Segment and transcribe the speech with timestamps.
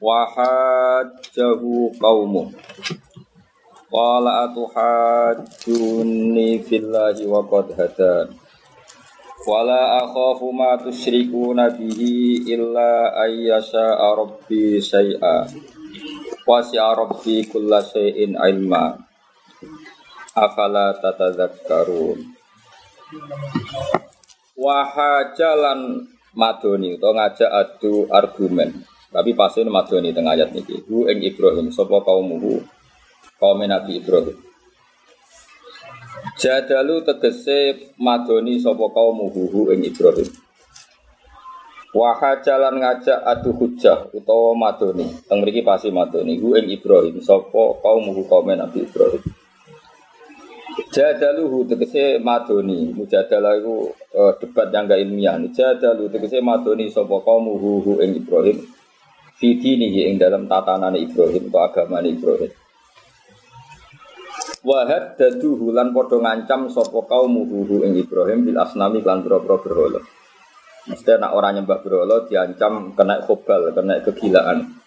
[0.00, 2.50] Wahajjahu qawmu.
[3.88, 8.28] Qala atuhajjuni fillahi wa qad hadan.
[9.44, 15.44] Wala akhafu ma tusyrikuna bihi illa ayyasha'a rabbi syai'a.
[16.48, 18.96] Wasi'a rabbi kulla syai'in ilma.
[20.32, 22.24] Afala tatadzakkarun.
[24.56, 28.93] Wahajalan madoni utawa ngajak adu argumen.
[29.14, 30.82] Tapi pasti madoni tengah ayat niki.
[30.90, 32.58] Hu ing Ibrahim sapa kaumuhu
[33.38, 34.34] kaum Nabi Ibrahim.
[36.34, 40.26] Jadalu tegese madoni sapa kaumuhu hu ing Ibrahim.
[41.94, 45.06] Wahajalan ngajak adu hujah utawa madoni.
[45.30, 49.22] Teng mriki pasti madoni hu ing Ibrahim sapa kaumuhu kaum Nabi Ibrahim.
[50.90, 55.38] Jadaluhu tegese madoni, mujadalah iku eh, debat yang gak ilmiah.
[55.54, 58.58] Jadalu tegese madoni sapa kaumuhu hu ing Ibrahim.
[59.34, 62.52] Fidinihi ing dalam tatanan Ibrahim atau agama Ibrahim.
[64.64, 70.00] Wahad daduhu lan padha ngancam sapa kaumuhu hu ing Ibrahim bil asnami lan boro-boro berhala.
[70.88, 74.80] Nak orang nyembah berhala diancam kena khobal, kena kegilaan.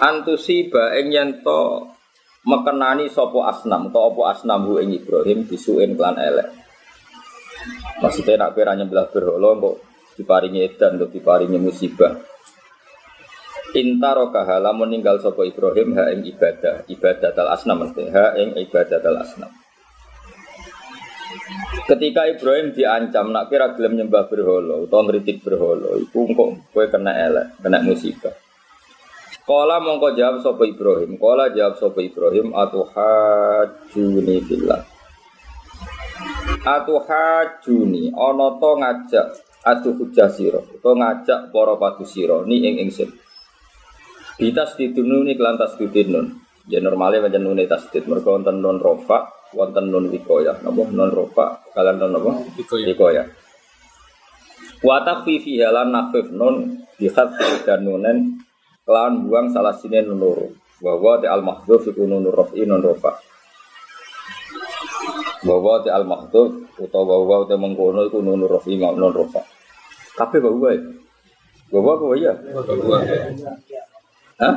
[0.00, 1.92] Antusiba ing yen to
[2.48, 6.48] mekenani sopo asnam atau opo asnam hu ing Ibrahim disuin klan elek.
[8.00, 9.76] Maksudnya nak kira nyembah kok
[10.16, 12.29] diparingi edan atau diparingi musibah.
[13.70, 18.98] Intaro kahala meninggal sopo Ibrahim ha ing ibadah ibadah tal asnam mesti ha ing ibadah
[18.98, 19.50] tal asnam.
[21.86, 27.14] Ketika Ibrahim diancam nak kira gelem nyembah berhala atau ngritik berhala, iku kok kowe kena
[27.14, 28.34] elek, kena musibah.
[29.46, 31.18] Kala mongko jawab sapa Ibrahim.
[31.18, 34.82] Kala jawab sapa Ibrahim atuhajuni fillah.
[36.66, 39.26] Atuhajuni ana to ngajak
[39.60, 43.10] adu hujah sira utawa ngajak para padu sira ni ing ingsun.
[44.40, 46.26] Bitas didununi kelan tasdidin nun.
[46.64, 50.64] Ya normale pancen nune tasdid mergo wonten nun rofa, wonten nun wikoyah.
[50.64, 52.40] Napa nun rofa kalian nun napa?
[52.56, 53.28] Wikoyah.
[54.80, 57.36] Wa takfifi halan nafif nun bihat
[57.68, 58.40] dan nunen
[58.88, 60.56] kelawan buang salah sini nun loro.
[60.80, 63.20] Bahwa te al mahdhuf iku nun rafi nun rofa.
[65.44, 69.44] Bahwa te al mahdhuf utawa bahwa te mengkono iku nun rafi nun rofa.
[70.16, 70.80] Kabeh bahwa ya.
[71.68, 72.32] Bahwa apa ya?
[74.40, 74.54] Hah?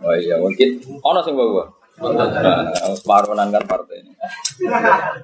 [0.00, 1.66] Oh iya, mungkin ono sing bawa.
[2.00, 4.12] Nah, Paronan kan partai ini.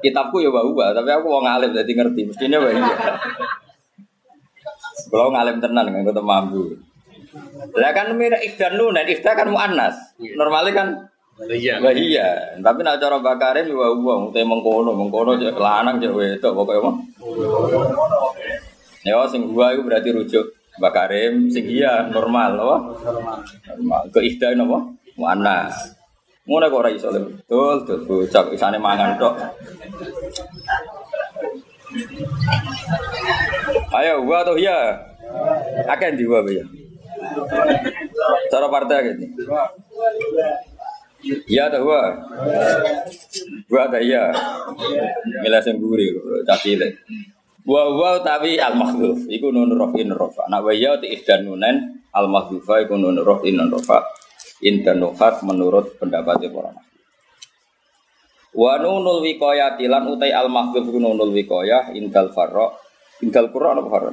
[0.04, 2.20] Kitabku ya bawa, tapi aku mau ngalim jadi ngerti.
[2.28, 2.96] Mestinya bawa iya.
[5.06, 6.62] Kalau ngalim tenan kan ketemu mampu.
[7.76, 9.96] Lah kan mira ihdan nunan, ihda kan muannas.
[10.18, 10.88] Normalnya kan
[11.36, 11.84] Iya.
[11.84, 16.80] Wah iya, tapi nak cara bakarim ya wong te mengkono, mengkono lanang cek wedok pokoke
[16.80, 16.96] mah.
[19.04, 22.76] Ya sing gua itu berarti rujuk bakarim sing iya normal apa?
[23.76, 24.00] Normal.
[24.12, 24.78] Ke ihda napa?
[25.16, 25.96] Muannas.
[26.46, 27.20] Ngono kok ora iso le.
[27.26, 29.34] Betul, betul bocah isane mangan tok.
[33.96, 34.94] Ayo gua tuh ya.
[35.86, 36.62] Ndi gua ya.
[38.52, 39.24] Cara partai gitu.
[41.50, 42.14] Iya ada gua.
[43.66, 44.30] Gua ada iya.
[45.42, 46.14] Milih sing guri
[46.46, 46.94] cah cilik.
[47.66, 50.46] Wa wa tapi al makhdhuf iku nun rafin rafa.
[50.46, 54.06] Nak wa ya ti ihdan nunen al makhdufa iku nun rafin nun rafa.
[54.62, 56.86] Indan nuhat menurut pendapat para ahli.
[58.54, 62.70] Wa nunul wiqayah tilan utai al makhdhuf iku nunul wiqayah indal farra.
[63.18, 64.12] Indal qurra apa farra?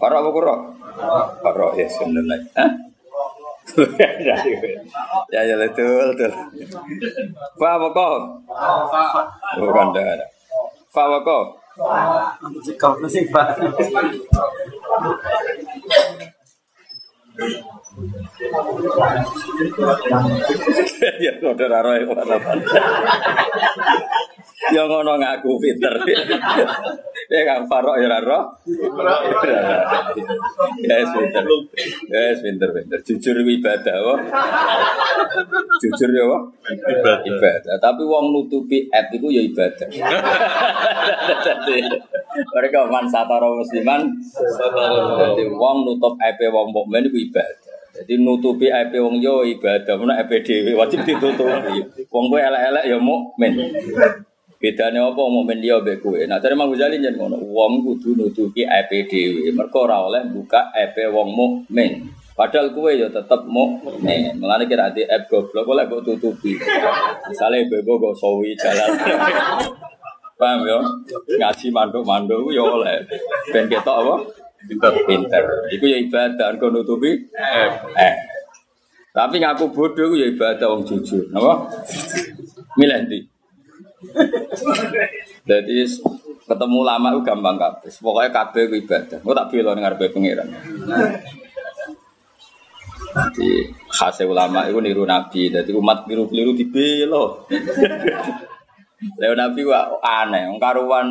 [0.00, 0.56] Farra apa qurra?
[1.44, 1.86] Farra ya.
[2.56, 2.70] Hah?
[5.36, 6.32] ya ya betul betul.
[7.60, 7.76] Fa?
[9.60, 10.28] Bukan dah.
[10.88, 11.04] Fa?
[12.42, 13.54] Untuk si kopi sih pak.
[21.22, 22.58] Ya kode raro yang mana pak?
[24.74, 25.94] Ngono ngaku pinter.
[27.28, 28.56] Ya kan Farok ya raro.
[30.80, 31.44] Ya pinter.
[32.08, 32.98] Ya wis pinter pinter.
[33.04, 34.18] Jujur ibadah wah.
[35.84, 36.42] Jujur ya wah.
[36.64, 37.28] Ibadah.
[37.28, 37.74] Ibadah.
[37.76, 39.88] Tapi wong nutupi app itu ya ibadah.
[41.44, 41.78] Jadi
[42.56, 44.08] mereka man satara musliman.
[45.20, 47.76] Jadi wong nutup app wong mukmin itu ibadah.
[47.98, 51.82] Jadi nutupi aib wong yo ibadah, mana dhewe wajib ditutupi.
[52.14, 53.58] Wong kowe elek-elek ya mukmin.
[54.58, 56.18] Bedane apa mukmin dia mbek kowe.
[56.26, 59.54] Nah, dari Imam Ghazali jen ngono, wong kudu nutupi aib dhewe.
[59.54, 62.10] Mergo ora oleh buka aib wong mukmin.
[62.34, 64.34] Padahal kowe ya tetep mukmin.
[64.34, 66.58] Mulane kira ati aib goblok oleh mbok tutupi.
[67.30, 68.98] Misale bebo go sawi jalan.
[70.38, 70.78] Paham ya?
[71.38, 73.06] Ngaji manduk-manduk ya oleh.
[73.54, 74.14] Ben ketok apa?
[74.66, 74.92] Pinter.
[75.06, 75.44] Pinter.
[75.70, 77.70] Iku ya ibadah kok nutupi eh.
[77.94, 78.14] eh.
[79.14, 81.30] Tapi ngaku bodoh ya ibadah wong jujur.
[81.30, 81.62] Napa?
[82.74, 83.37] Milih ndi?
[85.48, 85.74] Jadi
[86.48, 87.90] ketemu lama itu gampang kabeh.
[87.98, 89.18] Pokoknya kabeh itu ibadah.
[89.20, 90.48] Kok tak bela ngarepe pangeran.
[93.08, 93.48] Jadi
[93.90, 95.50] khasnya ulama itu niru nabi.
[95.50, 97.44] Jadi umat niru-niru dibelo.
[99.18, 100.46] Leo nabi wa aneh.
[100.46, 101.08] Wong karuan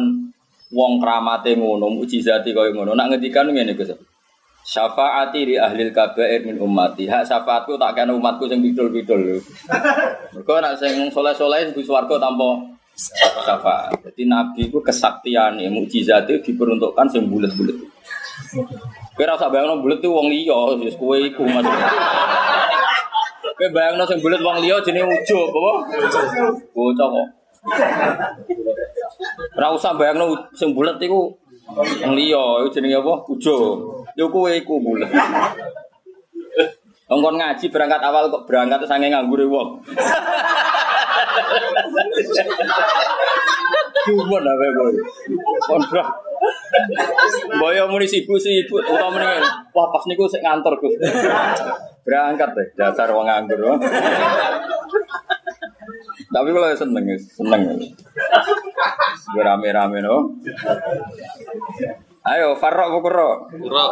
[0.67, 2.91] wong kramate ngono, mukjizati kaya ngono.
[2.95, 3.91] Nak ngendikan ngene Gus.
[4.67, 7.07] Syafaati di ahli kabair min ummati.
[7.07, 9.39] Hak syafaatku tak kena umatku sing bidul-bidul.
[10.35, 13.93] Mergo nak sing soleh-soleh iku swarga tanpa syafaat.
[14.01, 17.77] Jadi nabi itu kesaktian ya mukjizat itu diperuntukkan sing bulet-bulet.
[19.13, 21.65] Kira usah bayangno bulet itu wong liya, wis kowe iku Mas.
[23.57, 25.73] Kowe bayangno sing bulet wong liya jenenge ujug apa?
[26.73, 27.27] Bocah kok.
[29.57, 31.33] Ora usah bayangno sing bulet iku
[31.77, 33.13] wong liya, iku jenenge apa?
[33.29, 34.05] Ujug.
[34.17, 35.09] Yo kowe iku bulet.
[37.07, 39.85] Engkon ngaji berangkat awal kok berangkat sange nganggure wong.
[44.07, 44.93] Cuma apa boy?
[45.67, 46.07] Kontrak.
[47.59, 49.43] Boyo muni sibuk sibuk, utawa mendingan.
[49.73, 50.95] Wah pas niku sik ngantor Gus.
[52.07, 53.59] Berangkat deh, dasar wong nganggur.
[56.27, 57.61] Tapi kalau seneng, seneng.
[59.35, 60.31] Berame-rame no.
[62.27, 63.47] Ayo, Farok Bukuro.
[63.47, 63.85] Kuro,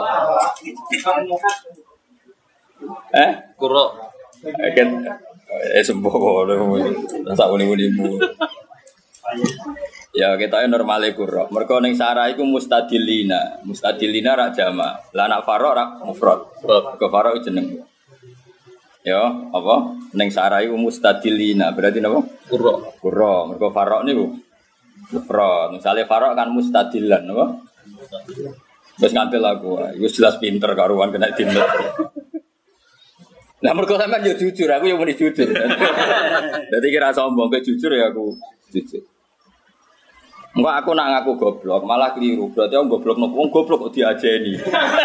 [3.16, 3.32] Eh?
[3.56, 3.84] kuro.
[4.76, 4.90] Kan
[5.50, 6.46] eh sembuh kok
[7.26, 8.18] rasa uni-unimu.
[10.16, 11.52] Ya kita ini normale kuro.
[11.52, 13.60] Mereka ning sarah iku mustadilina.
[13.68, 14.96] Mustadilina rak jama.
[15.12, 16.40] Lah anak farok rak mufrad.
[16.96, 17.68] Ke farok iku jeneng.
[19.06, 19.76] Ya, apa?
[20.16, 21.76] Ning sarah iku mustadilina.
[21.76, 22.24] Berarti napa?
[22.48, 22.96] Kuro.
[23.04, 23.52] Kuro.
[23.52, 24.40] Mereka farok niku
[25.12, 25.76] mufrad.
[25.76, 27.46] Misalnya farok kan mustadilan, napa?
[28.96, 31.68] Terus ngantil aku, itu jelas pinter karuan kena dinnet.
[33.66, 35.50] Nah, mereka sampean yo jujur, aku yang muni jujur.
[36.72, 38.38] Jadi kira sombong ke jujur ya aku
[38.70, 39.02] jujur.
[40.56, 42.46] Enggak aku nak ngaku goblok, malah keliru.
[42.54, 44.54] Berarti aku goblok nopo wong goblok kok diajeni.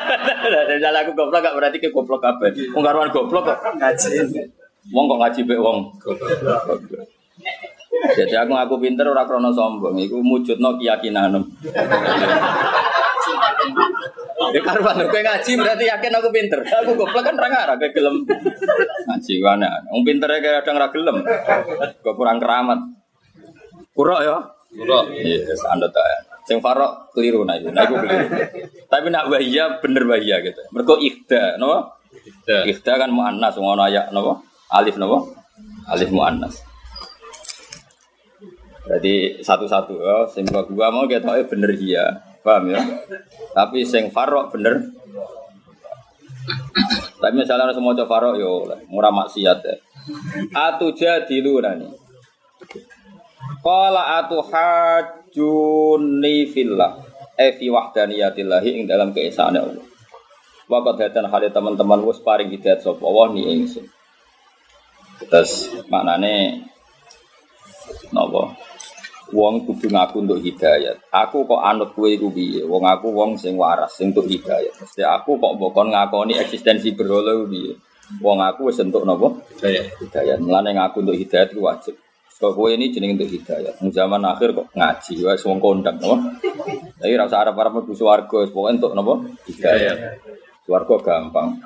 [0.71, 2.53] Misalnya aku goblok gak berarti ke goblok kabeh.
[2.77, 4.45] Wong karuan goblok kok Ngaji.
[4.93, 6.63] wong kok ngaji mek wong goblok.
[8.15, 11.35] Jadi aku ngaku pinter ora krana sombong, iku mujudno keyakinan.
[14.51, 16.61] Ya karuan lho, kowe ngaji berarti yakin aku pinter.
[16.63, 18.17] Aku goblok kan ora ngarah kowe gelem
[19.09, 19.71] ngaji wana.
[19.91, 21.17] Wong pintere kadang ora gelem.
[22.03, 22.81] Kok kurang keramat.
[23.95, 24.37] Kurok ya.
[24.71, 25.11] Kuro.
[25.11, 26.07] Iya, anda tak.
[26.47, 28.27] Sing farok keliru nah itu, nah itu keliru.
[28.87, 30.63] Tapi nak wahia bener wahia gitu.
[30.71, 31.95] Mereka ikhda, no?
[32.47, 32.63] Da.
[32.67, 34.47] Ikhda kan muannas, ngono ayak, no?
[34.71, 35.31] Alif, no?
[35.91, 36.63] Alif muannas.
[38.91, 42.81] Jadi satu-satu ya, sing gua mau kita tahu bener iya, paham ya?
[43.57, 44.81] Tapi sing farok bener.
[47.21, 49.77] Tapi misalnya semua coba farok yo, murah maksiat ya.
[50.57, 51.93] Atu jadilu nani.
[53.61, 56.97] Qala atuhajjuni fillah
[57.37, 59.85] e fi wahdaniyatillah ing dalam keesaan Allah.
[60.71, 63.91] Wakat hatan hale teman-teman wis paring hidayat sapa Allah ni ingsun.
[65.29, 66.65] Terus maknane
[68.15, 68.55] napa?
[69.31, 71.07] Wong kudu ngaku untuk hidayat.
[71.15, 72.67] Aku kok anut kowe iku piye?
[72.67, 74.75] Wong aku wong sing waras, sing untuk hidayat.
[74.75, 77.79] Mesti aku kok mbokon ngakoni eksistensi berhala piye?
[78.19, 79.31] Wong aku wis entuk napa?
[79.55, 79.87] Saya.
[80.03, 80.43] hidayat.
[80.43, 81.95] Mulane ngaku untuk hidayat itu wajib.
[82.41, 83.79] Kok kowe ini jeneng untuk hidayat.
[83.79, 86.17] Ning zaman akhir kok ngaji wis wong kondang napa?
[86.99, 89.15] Tapi ra usah arep-arep mlebu swarga, pokoke entuk napa?
[89.47, 89.99] Hidayat.
[90.67, 91.63] Swarga gampang.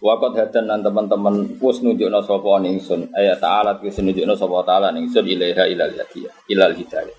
[0.00, 5.28] Wakot hadan dan teman-teman wis nunjukno sapa ningsun ayat ta'ala wis nunjukno sapa ta'ala ningsun
[5.28, 7.16] ilaiha ilal hidayah ilal hidayah.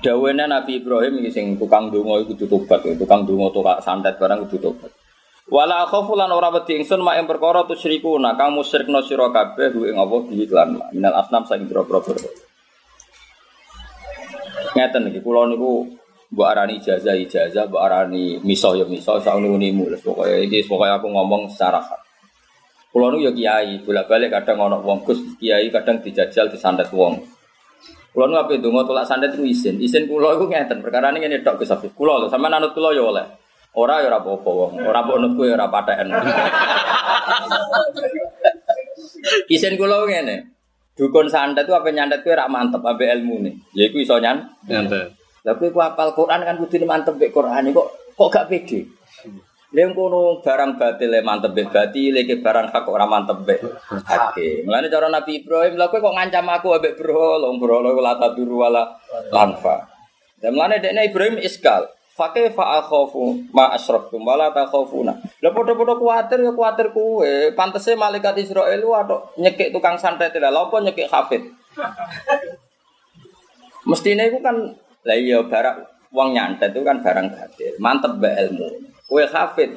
[0.00, 4.48] Dawene Nabi Ibrahim iki sing tukang donga iku kudu tobat, tukang donga tukang santet barang
[4.48, 4.88] kudu tobat.
[5.52, 9.76] Wala khaufu lan ora wedi ingsun mak ing perkara tusyriku nah kang musyrikna sira kabeh
[9.84, 12.16] ing apa di iklan minal asnam saing boro-boro.
[14.72, 15.99] Ngeten iki kula niku
[16.30, 20.90] mbok arani ijazah ijazah, mbok arani miso ya miso, sak unimu wis pokoke iki pokoke
[20.90, 22.00] aku ngomong secara hak.
[22.90, 27.22] Kula niku ya kiai, bolak-balik kadang ana wong Gus kiai kadang dijajal disantet wong.
[28.10, 29.78] Kula nu ape donga tolak santet ku isin.
[29.78, 31.94] Isin kula iku ngeten, perkara ngene tok Gus Afif.
[31.94, 33.22] Kula lho sampean anut kula ya oleh.
[33.78, 34.72] Ora ya ora apa-apa wong.
[34.82, 36.10] Ora mbok nutku ya ora patheken.
[39.54, 40.50] Isen kula ngene.
[40.98, 43.70] Dukun santet itu apa nyantet kuwi ora mantep ambek ilmune.
[43.78, 44.50] Ya iku iso nyan.
[44.66, 45.14] Nyantet.
[45.40, 48.84] Kowe ku hafal Quran kan kudu mantep mbek Quran kok kok gak pede.
[49.70, 53.64] Lha kono barang batil mantep mbek batil, iki barang hak ora mantep mbek
[54.04, 54.68] hake.
[54.68, 58.66] Mulane cara Nabi Ibrahim lha kok ngancam aku ambek bro, lho bro lho la taduru
[58.66, 59.00] wala
[59.32, 59.88] lanfa.
[60.42, 61.88] Dan mulane dekne Ibrahim iskal.
[62.10, 65.16] Fakih fa akhafu ma asyraktum wala takhafuna.
[65.40, 67.32] Lah padha-padha kuwatir ya kuwatir kowe.
[67.56, 71.48] Pantese malaikat Israel lu atok nyekik tukang santet lha apa nyekik hafid.
[73.88, 75.76] Mestine iku kan lah iya barang
[76.12, 77.72] wong nyantet itu kan barang batil.
[77.80, 78.68] Mantep mbek ilmu.
[79.08, 79.70] Kowe hafid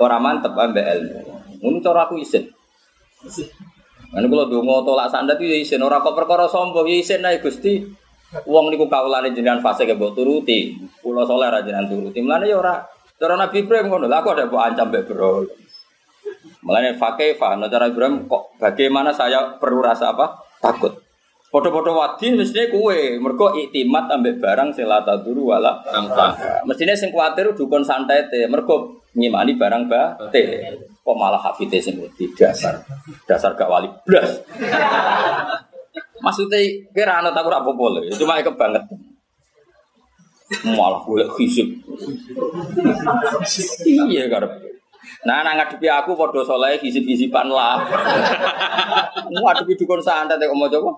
[0.00, 1.20] ora mantep mbek ilmu.
[1.84, 2.50] Cara aku isin.
[4.10, 7.84] Kan kula donga tolak santet itu ya isin ora kok perkara sombong ya isin Gusti.
[8.46, 10.74] Wong niku kawulane jenengan fase ke mbok turuti.
[11.02, 12.18] Kula saleh ra jenengan turuti.
[12.18, 12.74] Mulane ya ora
[13.20, 14.06] cara Nabi Ibrahim ngono.
[14.10, 15.46] Lah kok ada mbok ancam mbek bro.
[16.66, 20.42] Mulane fakih fa nah, cara Ibrahim kok bagaimana saya perlu rasa apa?
[20.58, 21.09] Takut.
[21.50, 25.82] Foto-foto wadi mestinya kue, mergo iktimat ambek barang sing la taduru wala.
[26.62, 30.42] Mestinya sing kuatir dukun santai teh, mergo nyimani barang bate.
[31.02, 31.98] Kok malah hafite sing
[32.38, 32.86] dasar.
[33.26, 34.46] Dasar gak wali blas.
[36.22, 36.62] Maksudnya
[36.94, 38.98] kira anak tak ora apa-apa lho, cuma kebangetan.
[40.70, 41.82] Malah golek hisib.
[43.90, 44.54] iya karep.
[45.24, 47.84] Nah, nang ngadepi aku padha saleh hisib-hisiban lah.
[49.32, 50.90] Ngadepi dukun santet kok mau coba.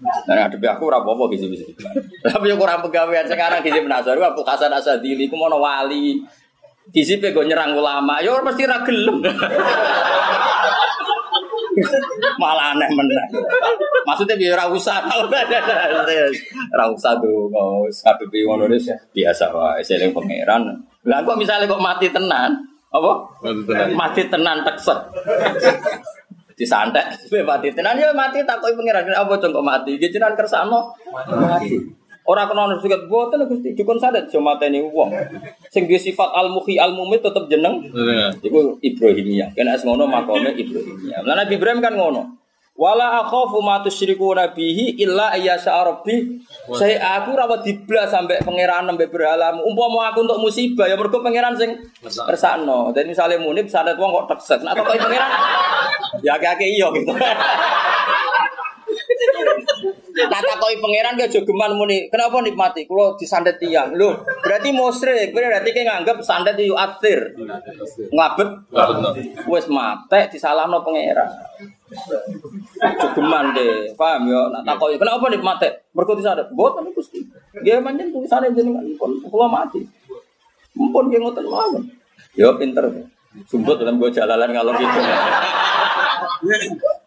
[0.00, 1.92] Nah, ngadepi aku ora apa-apa hisib-hisiban.
[2.24, 6.24] Tapi yo kurang pegawaian sekarang hisib nasar Abu Hasan Asadili ku mono wali.
[6.90, 9.22] Hisibe go nyerang ulama, yo mesti ra gelem.
[12.40, 13.24] Malah aneh meneh.
[14.02, 20.82] Maksudnya biar ora usah ora usah donga wis kabepe ngono wis biasa wae seling pangeran.
[21.08, 22.60] Lah kok misalnya kok mati tenan,
[22.92, 23.12] apa?
[23.40, 23.86] Mati tenan.
[23.96, 24.98] Mati tenan tekset.
[26.60, 27.06] Disantek,
[27.48, 29.96] mati tenan ya mati takoki pangeran apa cung kok mati?
[29.96, 32.00] Iki jenengan kersano mati.
[32.28, 35.08] Ora kena ono suket boten Gusti dukun sadet yo mateni wong.
[35.72, 37.80] Sing duwe sifat al-muhi al-mumit tetep jeneng
[38.44, 39.56] Iku Ibrahimiyah.
[39.56, 41.24] Kena es ngono makome Ibrahimiyah.
[41.24, 42.28] Lah Nabi Ibrahim kan ngono.
[42.78, 46.40] Wala akhafu ma tusyriku nabihi illa ayyasha rabbi.
[46.72, 49.52] Saya aku ora wedi blas sampe pangeran sampe berhala.
[49.60, 52.88] Umpama aku untuk musibah ya mergo pangeran sing kersakno.
[52.96, 54.64] Dan misalnya munib sadet wong kok tekset.
[54.64, 55.30] Nah kok pangeran
[56.26, 57.12] ya akeh iya gitu.
[60.10, 62.10] Nah takoki pangeran gak jogeman muni.
[62.10, 62.84] Kenapa nikmati?
[62.84, 63.94] Kulo disandet tiang.
[63.94, 65.32] Lho, berarti musyrik.
[65.32, 67.32] Berarti kayak nganggep sandet itu atir.
[68.10, 68.48] Ngabet.
[69.48, 71.30] Wes mate disalahno pangeran.
[72.80, 73.90] Jogeman deh.
[73.98, 74.40] Paham ya?
[74.50, 75.68] Nah takoki kenapa nikmati?
[75.94, 76.46] Mergo disandet.
[76.54, 77.20] Mboten Gusti.
[77.58, 79.82] Nggih pancen tulisane jenengan pun kula mati.
[80.78, 81.82] Mumpun nggih ngoten mawon.
[82.38, 82.86] Ya pinter.
[83.46, 84.98] Sumput dalam gue jalalan kalau gitu.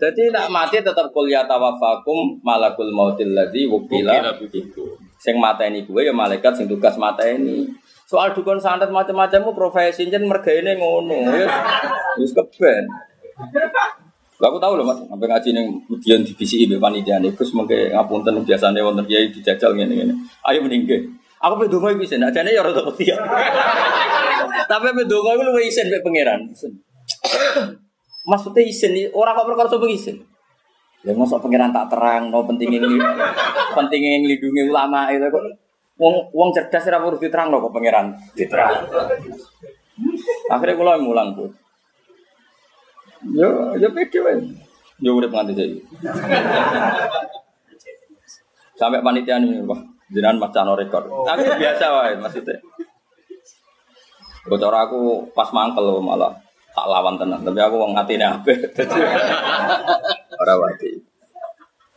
[0.03, 4.19] Jadi nak mati tetap kuliah tawafakum malakul mautil ladzi wukila.
[5.19, 7.71] Sing mateni gue ya malaikat sing tugas mateni.
[8.07, 11.17] Soal dukun santet macam-macammu profesi jen mergaine ngono.
[11.33, 11.47] Ya
[12.19, 12.85] wis keben.
[14.43, 17.31] Lah aku tahu loh Mas, sampai ngaji ning ujian di BCI mbek panitia nih.
[17.31, 20.11] Gus mengke ngapunten biasane wonten kiai dijajal ngene-ngene.
[20.43, 20.99] Ayo meninggal.
[21.39, 23.07] Aku pe donga iku isin, ajane ya rada wedi.
[24.71, 26.43] Tapi pe donga iku luwih isin mek pangeran.
[28.27, 30.19] Maksudnya isin, orang kok perkara sopo isin.
[31.07, 32.99] Ya mosok pangeran tak terang, no pentingnya ini,
[33.79, 35.43] pentingnya ngelindungi ulama itu kok.
[36.03, 38.91] Wong wong cerdas ora perlu diterang kok pangeran diterang.
[40.51, 41.62] Akhirnya kula mulang tuh.
[43.31, 44.35] Yo yo pede wae.
[44.99, 45.79] Yo urip nganti saiki.
[48.73, 51.07] Sampai panitia ini, Wah, jenengan macano rekor.
[51.23, 52.57] Tapi biasa wae maksudnya.
[54.43, 56.35] Bocor aku pas mangkel malah
[56.73, 58.27] tak lawan tenan, tapi aku wong ngatine.
[58.43, 58.99] Dadi
[60.41, 61.12] ora wati.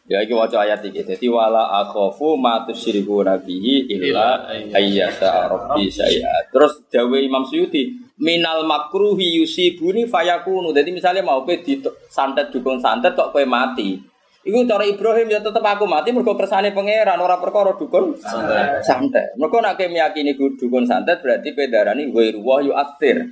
[0.06, 1.02] Ya iki waca ayat iki.
[1.02, 6.46] Dadi wala akhafu ma tusyriku nabihi illa ayyasa rabbi saya.
[6.54, 7.90] Terus dawe Imam Suyuti,
[8.22, 10.70] minal makruhi yusibuni fayakunu.
[10.70, 13.98] Jadi misalnya mau pe di santet dukung santet kok kowe mati.
[14.46, 18.86] Iku cara Ibrahim ya tetep aku mati mergo kersane pangeran ora perkara dukun santet.
[18.86, 19.34] Santet.
[19.34, 23.26] Mergo nek kowe meyakini dukun santet berarti pedarani ghairu wa yu'athir.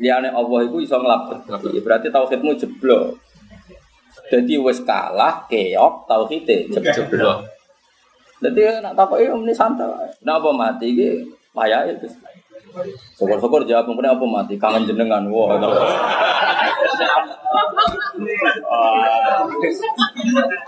[0.00, 1.52] Liyane Allah iku iso nglabet.
[1.84, 3.27] Berarti tauhidmu jeblok.
[4.28, 7.48] Jadi wis kalah keok tauhide jeblok.
[8.38, 10.12] Jadi nak takoki omni santai.
[10.22, 11.08] Napa mati iki
[11.56, 12.14] payahe Gus.
[13.18, 15.24] Syukur-syukur jawab kemudian apa mati kangen jenengan.
[15.32, 15.58] Wah.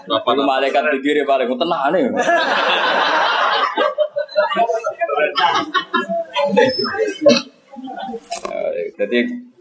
[0.09, 2.05] Bapak lu malaikat pikir paling tenang nih.
[8.51, 9.19] Eh, Jadi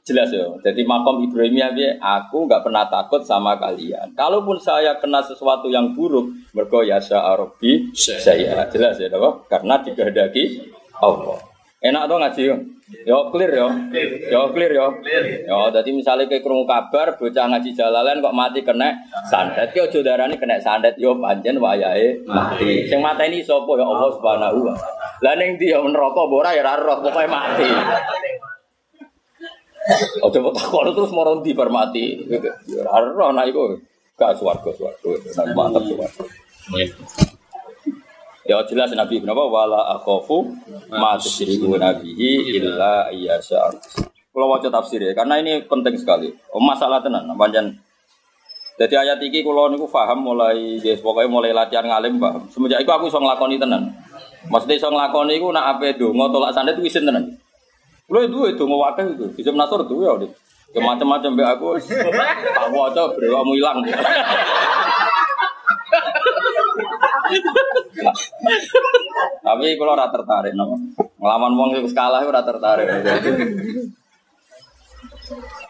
[0.10, 0.50] jelas ya.
[0.66, 4.10] Jadi makom Ibrahimnya dia, aku nggak pernah takut sama kalian.
[4.18, 9.46] Kalaupun saya kena sesuatu yang buruk, mergo ya Arabi saya jelas ya, apa?
[9.46, 11.38] Karena dikehendaki Allah.
[11.80, 12.56] Enak dong ngaji yo.
[13.08, 13.72] Yo clear yo.
[14.28, 14.92] Yo clear yo.
[15.48, 19.00] Yo jadi misalnya kayak krungu kabar bocah ngaji jalalan kok mati kena
[19.32, 22.84] sandet ki aja darane kena sandet yo pancen wayahe mati.
[22.90, 25.00] Sing mateni sapa ya Allah Subhanahu wa taala.
[25.24, 27.70] Lah ning ndi yo neraka apa ora ya ora roh pokoke mati.
[30.24, 32.24] Ojo kok takon terus moro ndi bar mati.
[32.30, 33.78] Ya nek iku
[34.20, 35.10] gak swarga swarga.
[35.56, 36.24] Mantap swarga.
[38.50, 40.50] Ya jelas Nabi kenapa wala akhafu
[40.90, 43.62] ma tusyriku nabihi illa iyyasha.
[44.30, 46.32] Kalau waca tafsir ya, karena ini penting sekali.
[46.54, 47.76] Oh, masalah tenan, panjang.
[48.80, 52.48] Jadi ayat ini kalau niku paham mulai, ya pokoknya mulai latihan ngalim paham.
[52.48, 53.92] Semenjak itu aku bisa ngelakoni tenan.
[54.48, 57.36] Maksudnya bisa ngelakoni itu nak apa itu, tolak sandet itu isin tenan.
[58.10, 60.30] Lo itu itu mau wakil itu, bisa menasor itu ya udah.
[60.70, 63.82] Ya macam-macam be aku, tak waca berewamu hilang.
[69.46, 70.78] Tapi kalau ora tertarik no.
[71.18, 72.86] Ngelawan wong sing kalah tertarik.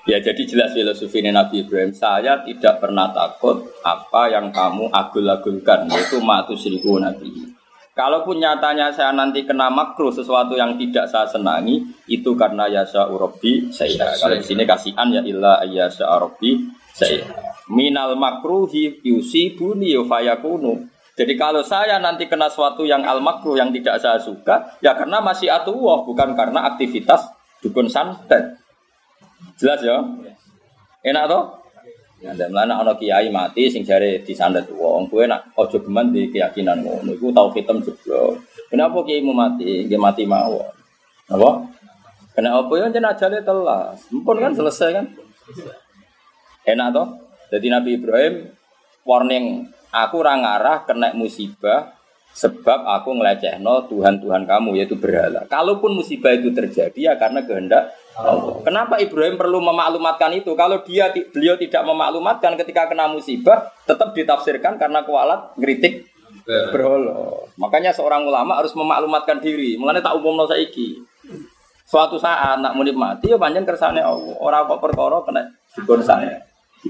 [0.07, 6.23] Ya jadi jelas filosofi Nabi Ibrahim Saya tidak pernah takut Apa yang kamu agul-agulkan Yaitu
[6.23, 7.58] matu seribu Nabi
[7.99, 13.67] Kalaupun nyatanya saya nanti kena makruh Sesuatu yang tidak saya senangi Itu karena yasa urobi
[13.75, 16.63] saya Kalau di sini kasihan ya illa yasa urobi
[16.95, 17.27] saya
[17.67, 20.87] Minal makruhi yusibuni yufayakunu
[21.19, 25.19] jadi kalau saya nanti kena sesuatu yang al makruh yang tidak saya suka, ya karena
[25.19, 27.27] masih atuwah, bukan karena aktivitas
[27.59, 28.55] dukun santet.
[29.59, 29.99] Jelas ya?
[31.03, 31.58] Enak toh?
[32.19, 36.83] Ya, mana anak kiai mati sing jare disandet wong, kowe nak ojo geman di keyakinan
[36.83, 37.15] ngono.
[37.15, 38.43] Iku tau hitam jeblok.
[38.67, 39.87] Kenapa kiai mau mati?
[39.87, 40.67] Dia mati mawon.
[41.31, 41.49] Apa?
[42.35, 44.03] Kena apa ya jenazah ajale telas.
[44.11, 45.05] Mumpun kan selesai kan?
[46.67, 47.07] Enak toh?
[47.49, 48.33] Jadi Nabi Ibrahim
[49.07, 51.97] warning aku orang ngarah kena musibah
[52.31, 55.43] sebab aku ngelecehno Tuhan Tuhan kamu yaitu berhala.
[55.49, 58.61] Kalaupun musibah itu terjadi ya karena kehendak Allah.
[58.65, 60.51] Kenapa Ibrahim perlu memaklumatkan itu?
[60.57, 66.09] Kalau dia beliau tidak memaklumatkan ketika kena musibah tetap ditafsirkan karena kualat ngeritik
[66.45, 67.45] berhala.
[67.55, 69.77] Makanya seorang ulama harus memaklumatkan diri.
[69.77, 70.99] Mengenai tak umum saiki.
[71.89, 74.37] Suatu saat nak munib mati ya panjang kersane Allah.
[74.37, 75.41] Orang kok perkara kena
[75.73, 76.37] dikon saya.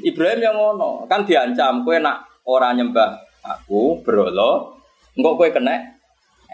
[0.03, 4.75] Ibrahim yang ngono kan diancam kue nak orang nyembah aku berolo,
[5.15, 5.75] enggak kue kena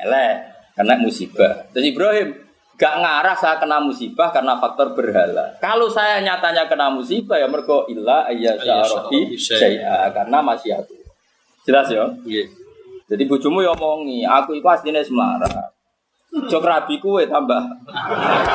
[0.05, 0.35] elek,
[0.77, 1.67] kena musibah.
[1.73, 2.44] Terus Ibrahim
[2.75, 5.55] gak ngarah saya kena musibah karena faktor berhala.
[5.63, 10.95] Kalau saya nyatanya kena musibah ya mergo illa ayya syarabi saya karena masih aku.
[11.65, 12.05] Jelas ya?
[12.27, 12.45] Iya.
[13.05, 15.71] Jadi bujumu ya omongi, aku itu aslinya semelarat.
[16.51, 17.63] Jok rabi kue tambah.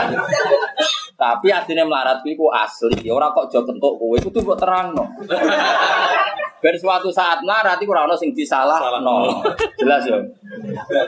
[1.21, 3.09] Tapi aslinya melarat kue asli.
[3.09, 5.05] Orang kok jok kentuk kue itu tuh buat terang no.
[6.61, 9.41] Ben suatu saat melarat iku ora ono sing disalah no.
[9.81, 10.21] Jelas ya.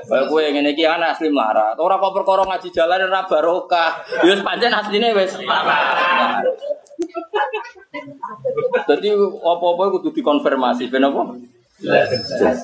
[0.09, 1.77] Kaya kowe ngene iki ana asli melarat.
[1.77, 4.01] Ora kok perkara ngaji jalan ora barokah.
[4.25, 5.37] Ya pancen asline wis
[8.88, 9.09] Jadi
[9.45, 11.37] apa-apa kudu dikonfirmasi ben apa?
[11.85, 12.59] Jelas.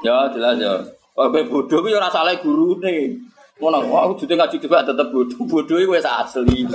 [0.00, 0.72] Ya jelas ya.
[1.12, 3.20] Kowe bodoh kuwi ora salah gurune.
[3.54, 5.38] Ngono, aku jute ngaji juga tetep bodoh.
[5.50, 6.66] Bodoh itu wis asli.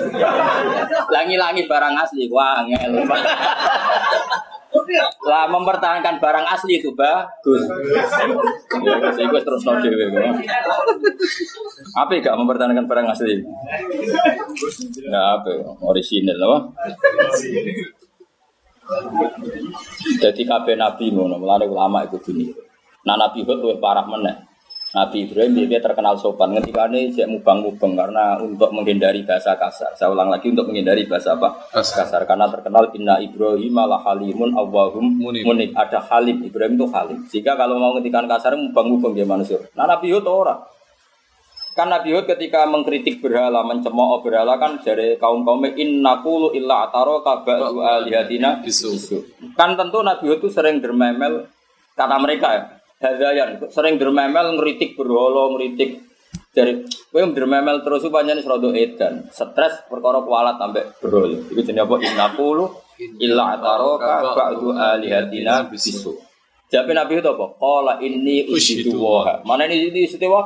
[1.13, 3.03] Langi-langi barang asli, wah ngel.
[5.27, 7.67] Lah mempertahankan barang asli itu bagus.
[8.79, 10.07] Ya, saya gue terus no dewe.
[11.97, 13.43] Apa gak mempertahankan barang asli?
[15.09, 15.51] Nah apa?
[15.83, 16.73] Orisinil loh.
[20.21, 22.49] Jadi kabeh nabi ngono, mulane ulama itu gini.
[23.05, 24.48] Nah nabi Hud luwih parah meneh.
[24.89, 29.93] Nabi Ibrahim dia terkenal sopan ketika ini saya mubang-mubang karena untuk menghindari bahasa kasar.
[29.93, 31.61] Saya ulang lagi untuk menghindari bahasa apa?
[31.69, 32.09] Kasar.
[32.09, 32.21] kasar.
[32.25, 35.45] Karena terkenal inna Ibrahim ala halimun awahum munib.
[35.45, 35.77] munib.
[35.77, 37.21] Ada halim Ibrahim itu halim.
[37.29, 39.61] Jika kalau mau ngetikan kasar mubang-mubang dia manusia.
[39.77, 40.57] Nah Nabi Hud orang.
[41.77, 46.89] Kan Nabi Hud ketika mengkritik berhala, mencemooh berhala kan dari kaum kaum inna kulu illa
[46.89, 48.65] ataro kabadu alihatina.
[49.53, 51.45] Kan tentu Nabi Hud itu sering dermemel
[51.93, 56.03] kata mereka ya Hadayan sering dermemel ngeritik berholo ngeritik
[56.51, 56.83] dari
[57.15, 62.67] kowe dermemel terus panjang serodo edan stres perkara kualat sampai berholo itu jenis apa inakulu
[63.23, 66.29] illa ataroka ba'du alihatina bisu
[66.69, 67.45] jadi Nabi itu apa?
[67.57, 69.41] Kala ini usidu waha.
[69.41, 70.45] Mana ini istiwa?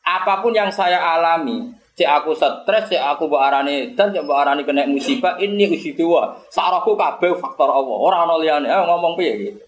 [0.00, 4.88] Apa pun yang saya alami, cek aku stres, cek aku arani dan cek arani kena
[4.88, 6.40] musibah, ini usidu waha.
[6.48, 7.92] Saraku kabeh faktor Allah.
[7.92, 9.60] Orang noliane, eh, ngomong piye gitu.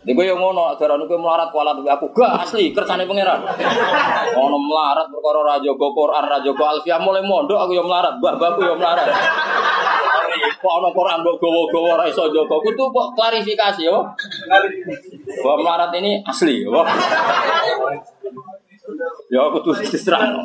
[0.00, 3.44] Iku yang ngono, darane kowe melarat kualat aku gak asli kersane pangeran.
[4.40, 8.60] Ono melarat perkara raja go Quran, raja go Alfiah mulai mondok aku yang melarat, mbah-mbahku
[8.64, 9.08] yang melarat.
[10.60, 12.56] Kok ono Quran mbok gowo-gowo ora iso jaga.
[12.60, 13.96] Kudu kok klarifikasi ya.
[15.44, 16.80] Bahwa melarat ini asli ya.
[19.32, 20.40] Ya aku tuh diserang.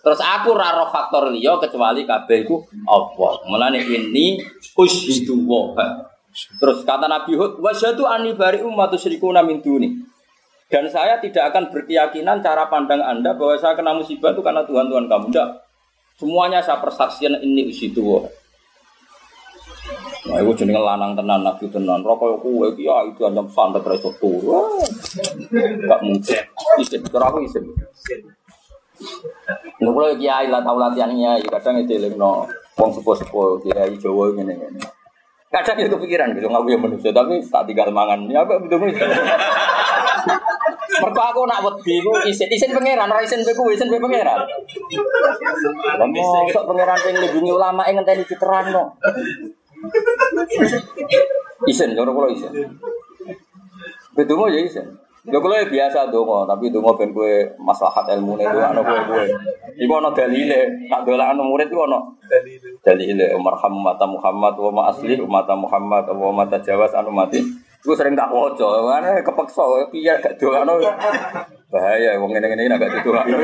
[0.00, 3.32] Terus aku raro faktor liya kecuali kabeh iku Allah.
[3.48, 4.40] Mulane ini
[4.76, 5.72] ushidu wa.
[6.36, 9.96] Terus kata Nabi Hud, wasyadu ani bari ummatu syirikuna min duni.
[10.66, 15.06] Dan saya tidak akan berkeyakinan cara pandang Anda bahwa saya kena musibah itu karena Tuhan-Tuhan
[15.06, 15.30] kamu.
[15.30, 15.48] Tidak.
[16.18, 18.02] Semuanya saya persaksikan ini usitu.
[20.26, 22.02] Nah, itu jenenge lanang tenan nabi tenan.
[22.02, 24.82] Rokok kowe ya itu anyam santet ra iso turu.
[25.86, 26.42] Gak mungkin.
[26.82, 27.62] Isin, cara aku isin.
[29.78, 34.95] Kula kiai lah tau latihannya, kadang itu lingno wong sepuh-sepuh kiai Jawa ngene-ngene.
[35.46, 38.26] Kadang itu kepikiran gitu, ngaku yang manusia, tapi tak tinggal mangan.
[38.26, 38.82] Ya apa betul
[40.96, 44.42] Mereka aku nak wedi ku isin isin pangeran, ora isin beku isin be pangeran.
[45.96, 48.96] Lah mosok pangeran sing nglindungi ulama ing ngenteni diterangno.
[51.68, 52.52] Isin, cara kula isin.
[54.16, 55.05] Bedungo ya isin.
[55.26, 59.26] Lho kula ya biasa donga, tapi donga ben kowe maslahat ilmune itu ana kowe-kowe.
[59.74, 61.98] Iku ana dalile, tak dolakno murid iku ana
[62.86, 67.42] dalile marham mata Muhammad wa ma asli umat Muhammad wa ma tajawaz anu mati.
[67.82, 70.78] Iku sering tak waca, mana kepeksa piye gak dolakno.
[71.74, 73.36] Bahaya wong ngene-ngene gak didolakno.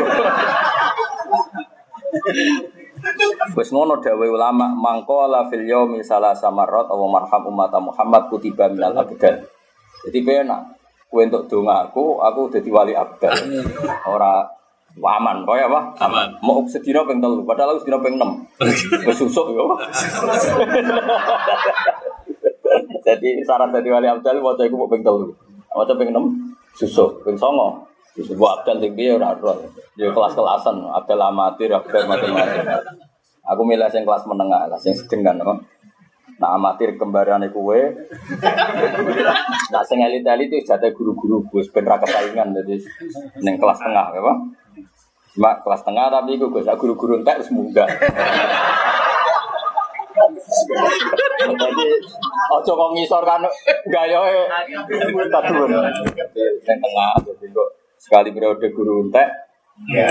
[3.59, 8.95] Wis ngono dawuh ulama mangkola fil yaumi salasa marrat aw marham umat Muhammad kutiba minal
[8.95, 9.43] abdan.
[10.07, 10.79] Jadi penak
[11.13, 13.37] Kue untuk donga aku, aku jadi wali abdal.
[14.09, 14.49] Ora
[14.97, 15.93] aman, kau ya apa?
[16.09, 16.33] Aman.
[16.41, 18.41] Mau sedina peng telu, padahal aku sedina peng enam.
[19.05, 19.61] Kesusuk ya.
[23.05, 25.29] Jadi syarat jadi wali abdal mau cek mau peng telu,
[25.77, 26.33] mau cek peng enam,
[26.73, 27.85] susuk, peng songo.
[28.17, 29.37] Sebuah abdal tinggi ya ora.
[30.01, 32.65] Ya kelas-kelasan, abdal amatir, abdal mati-mati.
[33.53, 35.37] Aku milih yang kelas menengah lah, yang sedeng kan.
[36.41, 37.81] Nah amatir kembarannya kue.
[39.73, 42.77] Nah sing elit-elit itu jatah guru-guru gue ben ra kesaingan jadi
[43.43, 44.37] neng kelas tengah ya Pak.
[45.33, 47.89] Cuma kelas tengah tapi gue gue guru-guru entek wis munggah.
[52.53, 53.43] Ojo kok ngisor kan
[53.91, 54.49] gayoe
[55.33, 55.71] tadun.
[56.65, 57.69] Neng tengah jadi kok
[58.01, 59.29] sekali periode guru entek
[59.91, 60.09] Ya.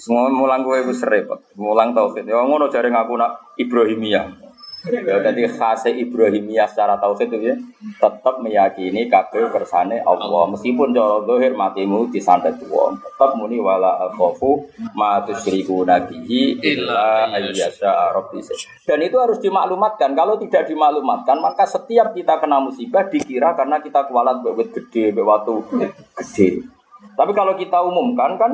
[0.00, 1.38] Semua mulang gue itu repot.
[1.54, 2.26] Mulang tauhid.
[2.26, 4.41] Ya ngono jare ngaku nak Ibrahimiyah.
[4.90, 7.56] Ya jadi khas Ibrahimiyah secara tauhid itu ya
[8.02, 10.50] tetap meyakini kabeh kersane Allah.
[10.50, 14.66] Meskipun cara zahir matimu disantet wong tetap muni wala akhafu
[14.98, 18.42] ma tusyriku nabihi illa ayyasha rabbi
[18.82, 20.18] dan itu harus dimaklumatkan.
[20.18, 25.62] Kalau tidak dimaklumatkan maka setiap kita kena musibah dikira karena kita kualat bebet gede bebatu
[26.18, 26.66] gede
[27.14, 28.52] tapi kalau kita umumkan kan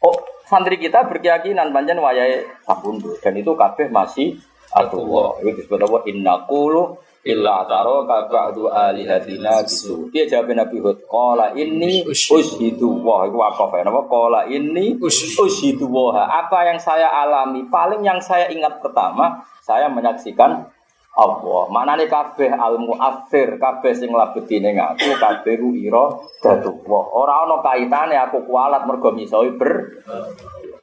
[0.00, 0.16] oh
[0.48, 4.36] santri kita berkeyakinan panjang wayai sabundu dan itu kabeh masih
[4.74, 5.98] Allah itu disebut apa?
[6.10, 13.24] Inna qulu illa taro ba'du alihatina gitu dia jawab Nabi Hud qala inni ushidu wah
[13.24, 17.64] itu wakaf ya nama qala inni ushidu wah apa yang saya alami?
[17.70, 20.68] Paling yang saya ingat pertama saya menyaksikan
[21.14, 21.62] Allah.
[21.70, 27.08] Mana nih kabeh al muathir kabeh sing labeti ning aku kabeh ku ira dadu wah
[27.14, 30.02] ora ana kaitane aku kualat mergo misawi ber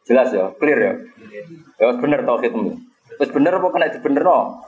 [0.07, 0.49] jelas ya?
[0.57, 0.93] Clear ya?
[1.77, 2.90] Ya bener tauhidmu
[3.21, 4.65] Wis bener apa kena dibenerno?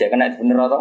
[0.00, 0.80] Cek kena dibenerno to?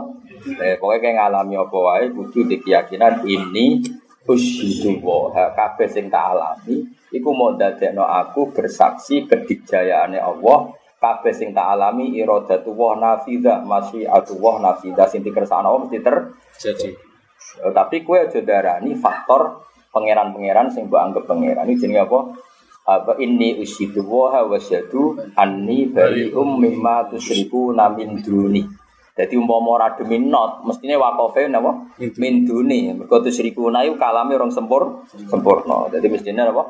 [0.64, 3.84] Eh pokoke kayak ngalami apa wae kudu di keyakinan ini
[4.24, 10.72] usyidu wa kabeh sing tak alami iku mau dadekno aku bersaksi kedikjayaane Allah
[11.04, 16.00] kabeh sing tak alami iradatu wa nafida masih atu wa nafida sing dikersakno Allah mesti
[16.00, 16.96] terjadi.
[17.76, 21.68] Tapi kue aja darani faktor pangeran-pangeran sing mbok anggap pangeran.
[21.68, 22.20] Ini jenenge apa?
[22.86, 28.62] Apa ini usyidu wa wasyadu anni bari'um mimma tusriku namin duni.
[29.18, 31.90] Jadi umpama ora demi not mestine wakofe napa?
[32.22, 32.94] Min duni.
[32.94, 35.90] Mergo tusriku nayu kalame orang sempur sempurna.
[35.90, 36.62] Jadi mestine apa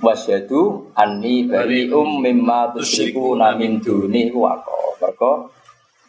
[0.00, 4.32] wasyadu anni bari'um mimma tusriku namin duni.
[4.32, 5.52] wakof mergo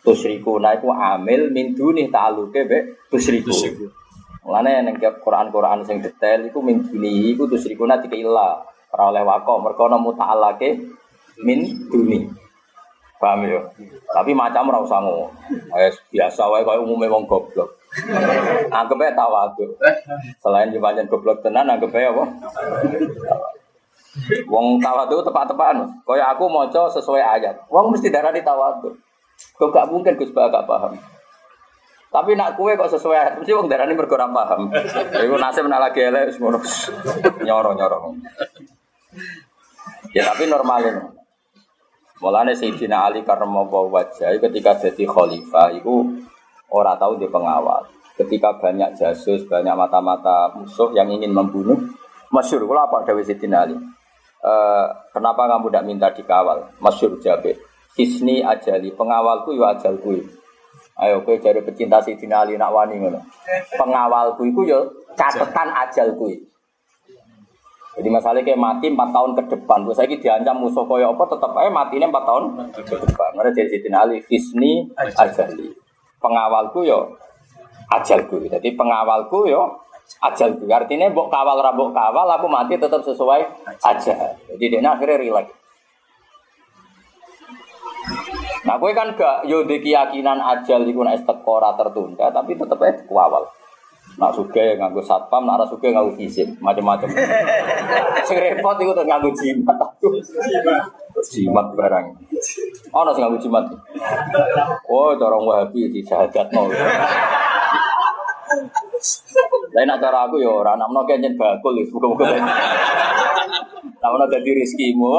[0.08, 2.78] tusriku nayu amil min duni ta'aluke be
[3.12, 3.52] tusriku.
[4.48, 9.92] Mulane ning Quran-Quran sing detail iku min duni iku tusrikuna dikeila Ora oleh wako, mergo
[9.92, 10.70] nemu ta'alake
[11.44, 12.24] min duni.
[13.20, 13.60] Paham ya?
[14.12, 15.28] Tapi macam ora usah ngono.
[16.12, 17.76] biasa wae koyo umume wong goblok.
[18.72, 19.68] Anggap ae tawadu.
[20.40, 22.24] Selain dipancen goblok tenan anggap ae apa?
[24.48, 25.92] Wong tawadu tepat-tepatan.
[26.08, 27.56] Kaya aku maca sesuai ayat.
[27.68, 28.96] Wong mesti darani tawadu.
[29.60, 30.96] Kok gak mungkin Gus Bah gak paham.
[32.08, 34.72] Tapi nak kue kok sesuai mesti wong darani mergo paham.
[35.20, 36.64] Iku nasib nak lagi elek ngono.
[37.44, 38.16] Nyoro-nyoro.
[40.16, 41.16] Ya tapi normalin.
[42.24, 46.24] Mulane Sayyidina Ali karramallahu wajah ketika jadi khalifah itu
[46.72, 47.84] ora tahu dia pengawal.
[48.16, 51.76] Ketika banyak jasus, banyak mata-mata musuh yang ingin membunuh,
[52.32, 53.76] masyur, kalau apa Dawi Sayyidina Ali?
[54.40, 54.54] E,
[55.12, 56.72] kenapa kamu tidak minta dikawal?
[56.80, 57.60] Masyur Jabe.
[58.00, 60.16] Hisni ajali, pengawalku ya ajalku.
[60.96, 63.20] Ayo kowe jadi pecinta Sayyidina Ali nak wani ngono.
[63.76, 64.80] Pengawalku iku ya
[65.20, 66.32] catatan ajalku.
[67.96, 69.88] Jadi masalahnya kayak mati 4 tahun ke depan.
[69.88, 72.44] Terus saya diancam musuh koyo apa tetap aja matinya 4 tahun
[72.76, 73.30] ke depan.
[73.40, 75.72] Mereka jadi Sayyidina Ali Hisni ajali.
[76.20, 77.16] Pengawalku yo
[77.88, 78.44] ajalku.
[78.52, 79.80] Jadi pengawalku yo
[80.20, 80.68] ajalku.
[80.68, 83.42] Artinya mbok kawal rabok kawal aku mati tetap sesuai
[83.80, 84.16] aja.
[84.52, 85.48] Jadi dia akhirnya relax.
[88.66, 93.46] Nah, gue kan gak yo keyakinan ajal itu nek tertunda, tapi tetap aja kawal.
[94.16, 97.12] Nak suge nganggo satpam, nak ora suge nganggo fisik, macam-macam.
[98.28, 99.78] Sing repot iku terus nganggo jimat.
[101.32, 102.06] Jimat barang.
[102.96, 103.66] Ono sing nganggo jimat.
[104.88, 106.72] Oh, cara Wahabi dijahatno.
[109.76, 112.32] Lain nak cara aku ya ora nak menawa kenyen bakul wis muga-muga.
[114.02, 115.10] Nak menawa dadi rezekimu.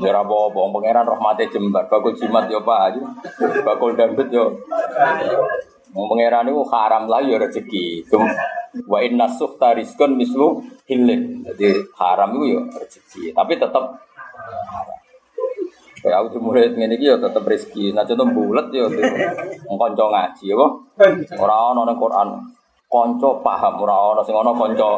[0.00, 3.00] Ya ora apa-apa, pangeran rahmate jembar, bakul jimat yo Pak.
[3.64, 4.60] Bakul dangdut yo.
[5.90, 8.06] Wong pangeran itu haram lah ya rezeki.
[8.86, 11.42] Wa inna suhta rizqun mislu hilin.
[11.44, 13.84] Jadi haram itu ya rezeki, tapi tetap
[16.00, 17.92] Kayak aku murid ngene iki ya tetep rezeki.
[17.92, 18.88] Nah contoh bulet ya
[19.68, 20.72] kanca ngaji ya kok.
[21.36, 22.28] Ora ana ning Quran.
[22.90, 24.90] Kanca paham ora ana sing ana kanca.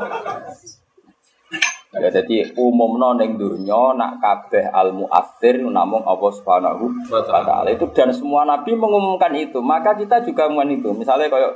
[1.93, 7.69] Ya jadi umumno ning dunya nak kabeh al muathir namung Allah Subhanahu wa.
[7.69, 9.61] Itu dan semua nabi mengumumkan itu.
[9.61, 10.89] Maka kita juga mengumumkan itu.
[10.97, 11.53] Misalnya kayak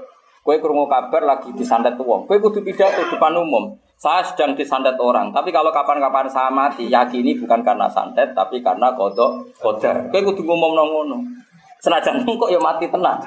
[0.47, 3.75] kowe krungu kabar lagi disandet wong, kowe kudu pidato depan umum.
[3.97, 8.93] Saya sedang disandet orang, tapi kalau kapan-kapan saya mati, yakini bukan karena santet, tapi karena
[8.93, 10.13] kodok kodar.
[10.13, 11.17] Kayak kudu ngomong ngono.
[11.81, 13.19] Senajan kok ya mati tenang.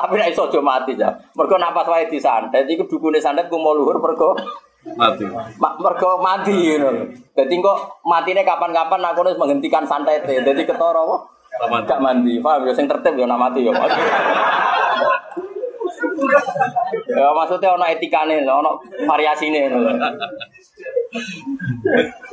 [0.00, 1.12] Tapi nek iso aja mati ya.
[1.36, 4.32] Mergo napas wae disantet iku dukune santet ku mau luhur mergo
[4.96, 5.28] mati.
[5.60, 7.12] Ma, mergo mati ngono.
[7.36, 10.24] Dadi kok matine kapan-kapan aku harus menghentikan santet.
[10.24, 11.16] Dadi ketara apa?
[11.84, 12.40] Gak mandi.
[12.40, 13.72] Paham ya sing tertib ya nak mati ya.
[17.10, 19.68] Ya maksudnya ono etikane, ono variasine.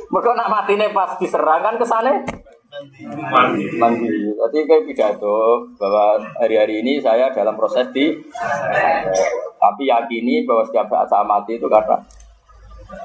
[0.08, 2.24] Mereka nak matine pas diserang kan kesane
[2.68, 3.64] Mati.
[3.80, 4.28] mandi.
[4.36, 8.12] Jadi kayak pidato bahwa hari-hari ini saya dalam proses di
[9.56, 11.96] tapi yakini bahwa setiap saat saya mati itu karena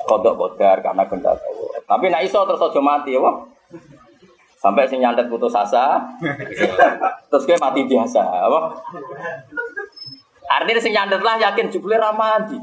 [0.04, 1.80] kodok kodar karena Allah.
[1.88, 3.40] Tapi nak iso terus aja mati ya, wah.
[4.60, 6.00] Sampai sing nyantet putus asa,
[7.32, 8.60] terus kayak mati biasa, apa?
[10.48, 12.56] Artinya sing nyandet lah yakin jebule ra mati.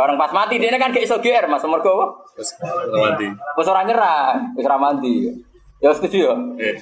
[0.00, 2.24] Bareng pas mati dia kan gak iso GR Mas mergo?
[2.32, 2.56] Terus
[2.88, 3.28] mati.
[3.36, 5.28] Wis ora nyerah, wis ra mati.
[5.76, 6.34] Ya setuju ya.
[6.56, 6.76] Eh,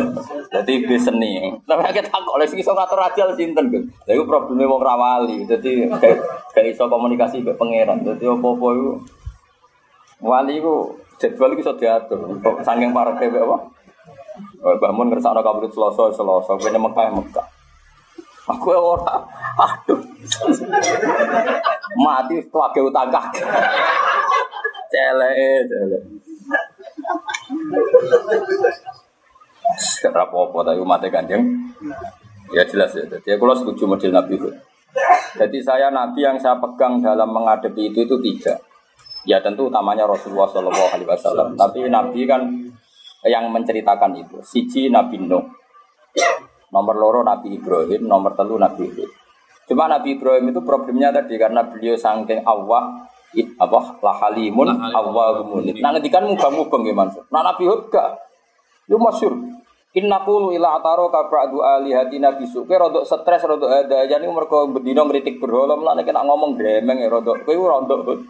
[0.56, 1.52] Jadi gue seni.
[1.68, 3.84] Tapi kita oleh sing iso ngatur ajal sinten kan.
[4.08, 5.44] Lha iku probleme wong ra wali.
[5.44, 8.08] Dadi gak iso komunikasi mbek pangeran.
[8.08, 8.90] Dadi apa-apa iku
[10.24, 12.40] wali iku jadwal iku iso diatur.
[12.40, 13.68] Kok saking mbek apa?
[14.80, 17.46] Bangun ngersakno kabudut Selasa Selasa, kene Mekah Mekah.
[18.50, 19.22] Aku ora.
[19.54, 20.02] Aduh.
[22.02, 23.46] Mati keluarga utang kakek.
[24.90, 26.02] Celek, celek.
[30.02, 31.38] Gak apa-apa tapi umatnya
[32.52, 34.52] Ya jelas ya Jadi aku setuju model Nabi Hud
[35.38, 38.58] Jadi saya Nabi yang saya pegang dalam menghadapi itu itu tiga
[39.24, 42.42] Ya tentu utamanya Rasulullah Shallallahu Alaihi Wasallam Tapi Nabi kan
[43.22, 45.46] yang menceritakan itu Siji Nabi Nuh
[46.72, 49.10] Nomor loro Nabi Ibrahim Nomor telu Nabi Hud
[49.68, 55.80] Cuma Nabi Ibrahim itu problemnya tadi Karena beliau sangking Allah apa lahalimun awwahum munib.
[55.80, 57.24] Nah ngedikan mubang-mubang ya Mansur.
[57.32, 58.20] Nah Nabi Hud gak.
[58.84, 59.32] Itu masyur.
[59.92, 62.64] Inna qulu ila ataro ka ba'du alihatina bisu.
[62.64, 67.08] Kowe rodok stres rodok ada jadi mergo bendino ngritik berhala mulane kena ngomong gremeng ya
[67.12, 67.44] rodok.
[67.44, 68.24] Kowe rodok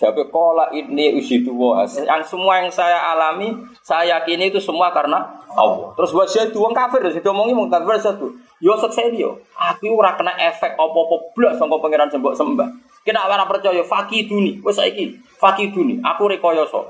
[0.00, 1.84] Jabe kola ini usidu wa.
[1.84, 3.52] Yang semua yang saya alami,
[3.84, 5.92] saya yakini itu semua karena Allah.
[5.94, 8.32] Terus buat saya wong kafir, saya omongi wong kafir satu.
[8.58, 9.36] Yo sukses yo.
[9.52, 12.68] Aku ora kena efek apa-apa blas sangka pangeran sembok sembah.
[13.04, 14.64] Kena ora percaya fakiduni.
[14.64, 16.00] Wes saiki fakiduni.
[16.00, 16.88] Aku rekoyoso.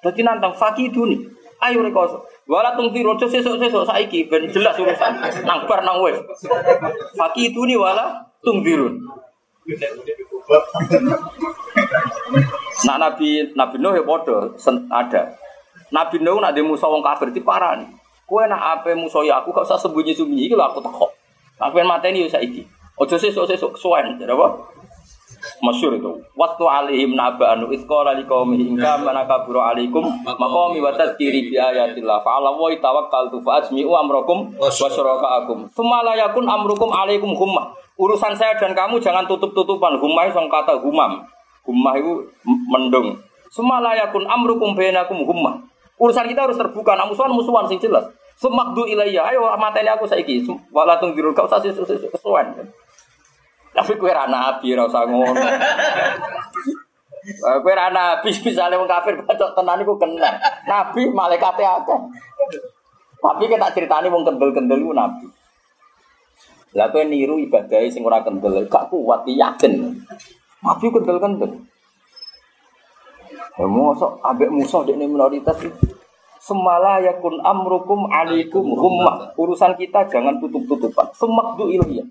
[0.00, 1.28] Dadi nantang fakiduni.
[1.62, 2.26] Ayo rekoso.
[2.48, 5.20] Wala tung tiro sesuk-sesuk saiki ben jelas urusan.
[5.44, 6.16] Nang bar nang wis.
[7.14, 8.98] Fakiduni wala tung dirun.
[12.82, 14.02] Nah Nabi Nabi Nuh ya
[14.90, 15.22] ada.
[15.92, 17.86] Nabi Nuh nak demo musuh wong kafir diparani.
[18.26, 21.12] Kowe nak ape musuh ya aku gak usah sembunyi-sembunyi iki lho aku takok.
[21.60, 22.64] Aku pengen mateni yo saiki.
[22.96, 24.68] Ojo sesuk-sesuk suwen, jadi apa?
[25.58, 26.12] Masyur itu.
[26.38, 32.38] Waktu alihim naba'anu itqala liqaumihi in kana kaburu alaikum maqami wa tadhkiri bi ayatillah fa
[32.38, 35.66] ala wa tawakkaltu fa ajmi'u amrakum wa syurakaakum.
[35.74, 37.74] Tsumma la yakun amrukum alaikum humma.
[38.02, 39.94] Urusan saya dan kamu jangan tutup-tutupan.
[40.02, 41.22] Humma itu kata humam.
[41.62, 42.26] Humma itu
[42.66, 43.14] mendung.
[43.46, 45.62] Tsumma la yakun amrukum bainakum humma.
[46.02, 48.02] Urusan kita harus terbuka, nah musuhan musuhan sing jelas.
[48.34, 50.42] Semakdu ilayya, ayo mateni aku saiki.
[50.74, 52.58] Wala tungdirul kau sasi sesuan.
[53.70, 55.38] Tapi kue ra nabi ra usah ngono.
[57.62, 60.30] Kue ra nabi misale wong kafir bacok tenan kena.
[60.66, 62.00] Nabi malaikate akeh.
[63.22, 65.30] Tapi kita ceritani wong kendel-kendel nabi.
[66.72, 70.00] Lah kowe niru ibadah sing ora kendel, gak kuat yakin.
[70.64, 71.52] Nabi kendel-kendel.
[73.60, 75.60] Ya mosok ambek musuh dekne minoritas.
[76.40, 79.36] Semala yakun amrukum alaikum hummah.
[79.36, 81.12] Urusan kita jangan tutup-tutupan.
[81.12, 82.08] Semakdu ilmiah.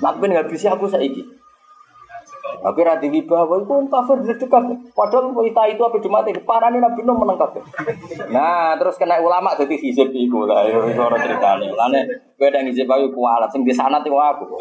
[0.00, 1.22] Nak ben ngabisi aku saiki.
[2.66, 4.62] Tapi radi wibawa itu kafir dekat.
[4.90, 7.38] Padahal wanita itu apa cuma ini parane Nabi Nuh menang.
[8.34, 11.70] Nah, terus kena ulama jadi hizib iku lah ya iku ora critane.
[11.70, 12.00] Lane
[12.34, 14.58] kowe ndang hizib ayo kualat sing di sana teng aku.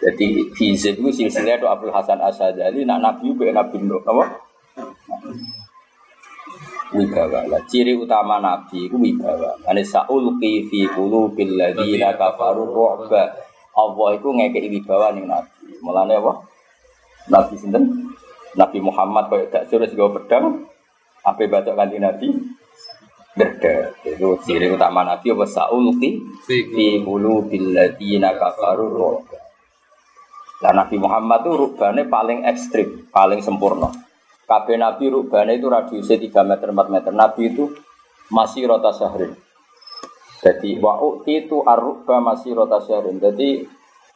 [0.00, 4.24] Jadi hizib itu silsilah itu Abdul Hasan Asyadzali nak Nabi ku Nabi Nuh, apa?
[6.96, 7.46] wibawa.
[7.46, 9.52] Lah ciri utama nabi itu wibawa.
[9.68, 13.36] Ane saulqi fi qulubil ladzina kafaru ru'ba.
[13.70, 15.59] Allah itu ngekeki wibawa ning nabi.
[15.80, 16.32] Mulane apa?
[17.28, 18.14] Nabi sinten?
[18.56, 20.66] Nabi Muhammad koyo gak suruh sego pedang.
[21.20, 22.28] Apa baca kanthi nabi?
[23.36, 23.94] Beda.
[24.02, 26.66] Itu ciri utama nabi apa saulqi fi
[27.04, 29.22] qulubil ladzina kafaru.
[30.60, 33.88] Lah Nabi Muhammad itu rubane paling ekstrim, paling sempurna.
[34.44, 37.12] Kabeh Nabi rubane itu radiusnya 3 meter 4 meter.
[37.16, 37.64] Nabi itu
[38.28, 39.32] masih rota syahrin.
[40.44, 43.16] Jadi wa itu arruba masih rota syahrin.
[43.16, 43.64] Jadi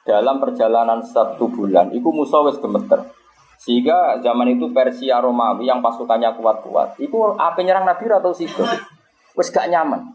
[0.04, 3.08] dalam perjalanan satu bulan itu musuh wis gemeter.
[3.64, 8.60] Sehingga zaman itu Persia Romawi yang pasukannya kuat-kuat, itu apa nyerang Nabi atau situ?
[9.32, 10.12] Wis gak nyaman.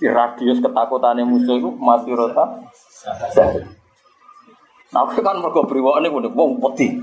[0.00, 2.16] Di radius ketakutannya musuh itu masih
[3.36, 3.68] syahrin.
[4.90, 6.96] Nah, aku kan mergo brewok ini udah wong peti.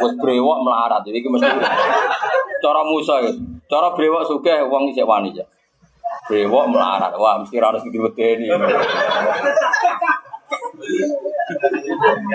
[0.00, 1.50] Wes brewok melarat, jadi mesti
[2.62, 3.34] cara Musa ya.
[3.68, 5.44] Cara brewok suka wong isek wani ya.
[6.30, 8.48] Brewok melarat, wah mesti harus ini.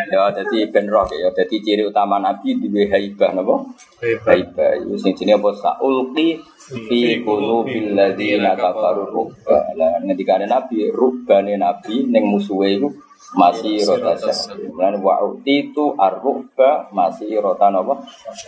[0.10, 1.30] Ya, jadi ben roh ya.
[1.34, 3.56] Jadi ciri utama Nabi di haibah napa?
[4.02, 4.80] Haibah.
[4.80, 5.50] Itu sing jenenge apa?
[5.58, 6.40] Saulqi
[6.88, 9.74] fi qulubil ladzina kafaru rubba.
[9.76, 12.90] Lah ngendika Nabi, rubbane Nabi ning musuhe iku
[13.36, 14.16] masih rota.
[14.18, 17.70] Kemudian wa itu arruba masih rota?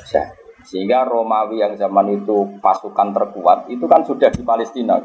[0.08, 0.42] Syahri.
[0.62, 5.02] Sehingga Romawi yang zaman itu pasukan terkuat itu kan sudah di Palestina.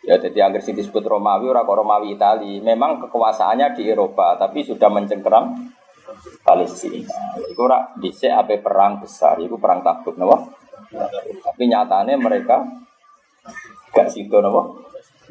[0.00, 2.64] Ya, jadi sih disebut Romawi, orang Romawi Itali.
[2.64, 5.52] Memang kekuasaannya di Eropa, tapi sudah mencengkeram
[6.40, 7.36] Palestina.
[7.44, 10.56] Itu ora dhisik apa perang besar, itu perang Tabuk, napa?
[11.44, 12.64] Tapi nyatanya mereka
[13.92, 14.72] gak sido napa?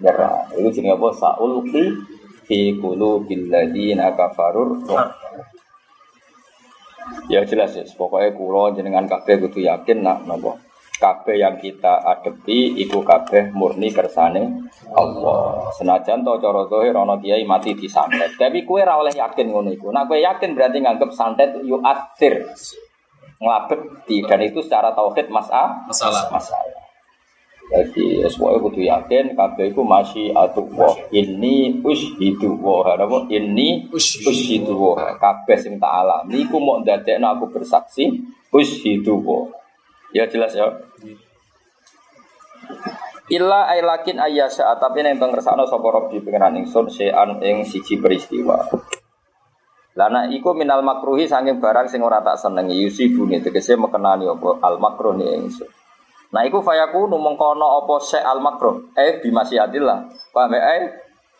[0.05, 0.53] Nyerah.
[0.53, 1.07] Itu jenenge apa?
[1.17, 1.83] Saulqi
[2.45, 4.85] fi qulubil ladzina kafarur
[7.25, 10.68] Ya jelas ya, pokoknya kulo jenengan kabeh kudu yakin nak napa
[10.99, 15.71] kabeh yang kita adepi iku kabeh murni kersane Allah.
[15.71, 18.35] Senajan to cara zahir ana kiai mati disantet.
[18.35, 19.95] Tapi kue ora oleh yakin ngono iku.
[19.95, 22.43] Nah kue yakin berarti nganggep santet yu asir.
[23.39, 26.27] Nglabeti dan itu secara tauhid mas'ah Masalah.
[26.27, 26.75] masalah.
[27.69, 30.89] Jadi semuanya kudu yakin kabeh iku masih atullah.
[31.13, 33.29] Ini ushidu wa napa?
[33.29, 35.15] Ini ushidu wa.
[35.21, 38.09] Kabeh sing tak alami iku mau ndadekno aku bersaksi
[38.49, 39.58] ushidu wa.
[40.13, 40.65] Ya jelas ya.
[43.29, 48.57] Illa ailakin ayyasa tapi nek teng kersane sapa Rabbi pengenan ingsun sean ing siji peristiwa.
[49.93, 54.81] Lana iku minal makruhi saking barang sing ora tak senengi yusibune tegese mekenani apa al
[54.81, 55.69] makruh ni ingsun.
[56.33, 59.97] Nah iku fayaku mengkono apa se al makruh eh bimasiatillah.
[60.33, 60.61] Paham ya?
[60.81, 60.83] Eh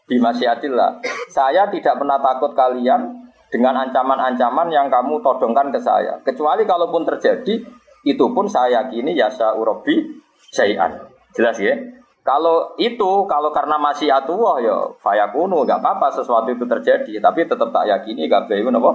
[0.06, 1.02] bimasiatillah.
[1.34, 6.22] Saya tidak pernah takut kalian dengan ancaman-ancaman yang kamu todongkan ke saya.
[6.22, 7.66] Kecuali kalaupun terjadi
[8.08, 10.20] itu pun saya yakini yasa urobi
[10.56, 11.10] syai'an.
[11.36, 11.76] Jelas ya?
[12.24, 17.74] Kalau itu, kalau karena masih atuah ya fayakunu nggak apa-apa sesuatu itu terjadi, tapi tetap
[17.74, 18.92] tak yakini gak itu apa?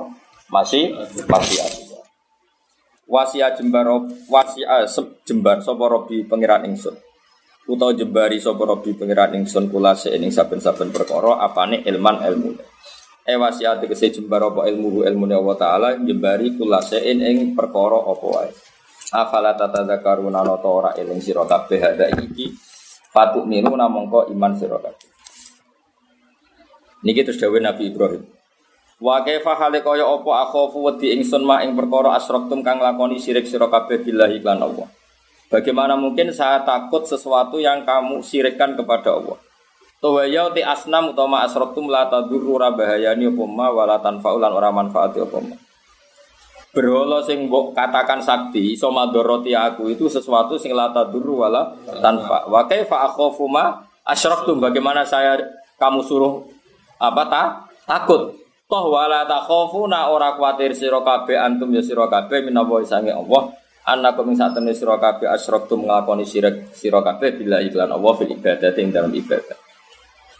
[0.52, 0.94] Masih
[1.26, 2.04] masih atuah.
[3.04, 3.84] Wasia jembar
[4.32, 4.88] wasia
[5.28, 6.64] jembar sapa robi pangeran.
[7.64, 12.56] Utawa jembari sapa robi pangeran ingsun kula ing saben-saben perkara apane ilman ilmu.
[13.24, 18.52] Eh wasia tegese jembar apa ilmu ilmu Allah taala jembari kula ing ing perkara apa.
[19.12, 22.54] Afala tatadzakaruna nata ora eling sira kabeh hada iki
[23.12, 25.10] fatuk minuna mongko iman sira kabeh.
[27.04, 28.24] Niki terus dawuh Nabi Ibrahim.
[28.96, 33.44] Wa kaifa hale kaya apa akhafu wedi ingsun ma ing perkara asraktum kang lakoni syirik
[33.44, 34.88] sira kabeh billahi lan Allah.
[35.52, 39.36] Bagaimana mungkin saya takut sesuatu yang kamu syirikkan kepada Allah?
[40.00, 45.38] Tawaya ti asnam utama asraktum la tadurru bahayani apa ma wala tanfa'ulan ora manfaati apa
[45.44, 45.56] ma.
[46.74, 51.70] Berhala sing mbok katakan sakti iso madharati aku itu sesuatu sing la tadurru wala
[52.02, 52.50] tanfa.
[52.50, 55.38] Wa kaifa akhafu ma asyraktum bagaimana saya
[55.78, 56.42] kamu suruh
[56.98, 57.42] apa ta?
[57.86, 58.34] Takut.
[58.66, 63.54] Toh wala takhafuna ora kuatir sira kabeh antum ya sira kabeh minawa sange Allah.
[63.86, 68.74] Annakum ing satene sira kabeh asyraktum nglakoni syirik sira kabeh bila iklan Allah fil ibadah
[68.74, 69.54] ing dalam ibadah.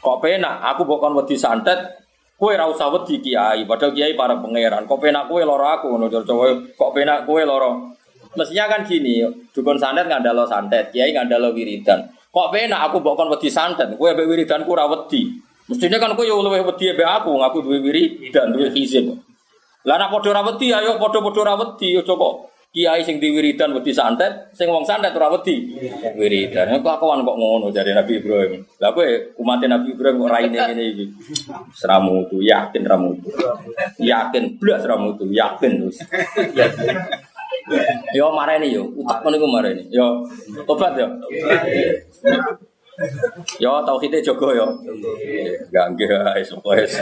[0.02, 2.03] Kok penak aku bukan wedi santet
[2.34, 4.90] Kue ra usah kiai, padahal kiai para pangeran.
[4.90, 7.94] Kok penak kue loro aku ngono coba kok penak kue loro.
[8.34, 9.22] Mestinya kan gini,
[9.54, 12.10] dukun santet ngandalo santet, kiai ngandalo wiridan.
[12.34, 15.30] Kok penak aku bukan wedi santet, kue mbek wiridanku ra wedi.
[15.70, 19.14] Mestinya kan kowe yo luwih wedi mbek aku, aku duwe wiridan, duwe hizib.
[19.86, 24.66] Lah nek padha ayo padha-padha ra wedi aja kok kiai sing diwiridan wedi santet, sing
[24.66, 25.78] wong santet ora wedi
[26.18, 26.74] wiridan.
[26.82, 28.66] Kok aku kok ngono jare Nabi Ibrahim.
[28.82, 29.06] Lah kowe
[29.38, 31.06] umat Nabi Ibrahim kok raine ngene iki.
[31.70, 33.30] Seramu tu yakin ramu tu.
[34.02, 36.02] Yakin blas ramu tu, yakin wis.
[38.10, 39.86] Yo mareni yo, utak ngono iku mareni.
[39.94, 40.26] Yo
[40.66, 41.06] tobat yo.
[43.62, 44.66] Yo tauhide jogo yo.
[45.70, 46.98] Enggak enggak wis.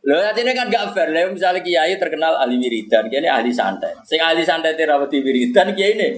[0.00, 1.12] Lho ini kan gak fair.
[1.12, 3.92] Lah misalnya kiai terkenal ahli wiridan, kiai ini ahli santai.
[4.00, 6.08] Sing ahli santai terawati wiridan kiai ini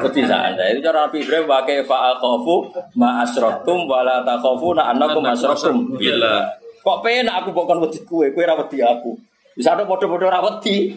[0.00, 0.72] wedi santai.
[0.72, 6.48] Itu cara Nabi Ibrahim wa kaifa akhafu ma asraktum wa la takhafuna annakum asraktum billah.
[6.80, 9.12] Kok penak aku bukan wedi kue, kue ra wedi aku.
[9.52, 10.96] Bisa ada bodoh-bodoh ra wedi.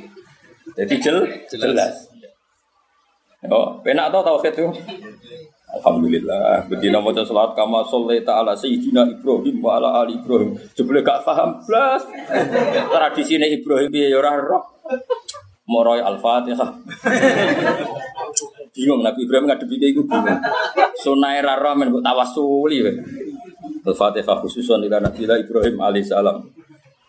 [0.80, 2.08] Jadi jel, jelas.
[3.52, 4.72] Oh, penak tau tauhid itu.
[5.74, 6.70] Alhamdulillah.
[6.70, 10.54] Bedina maca salat kama shollaita ala sayyidina Ibrahim wa ala ali Ibrahim.
[10.78, 12.06] Jebule gak paham blas.
[12.94, 14.62] Tradisine Ibrahim piye ya ora roh.
[15.66, 16.70] Moroy Al-Fatihah.
[18.74, 20.40] bingung Nabi Ibrahim ngadepi iku bingung.
[21.02, 22.86] Sunai ra roh men tawasuli.
[23.82, 26.54] Al-Fatihah khususon ila Nabi Ibrahim alaihissalam.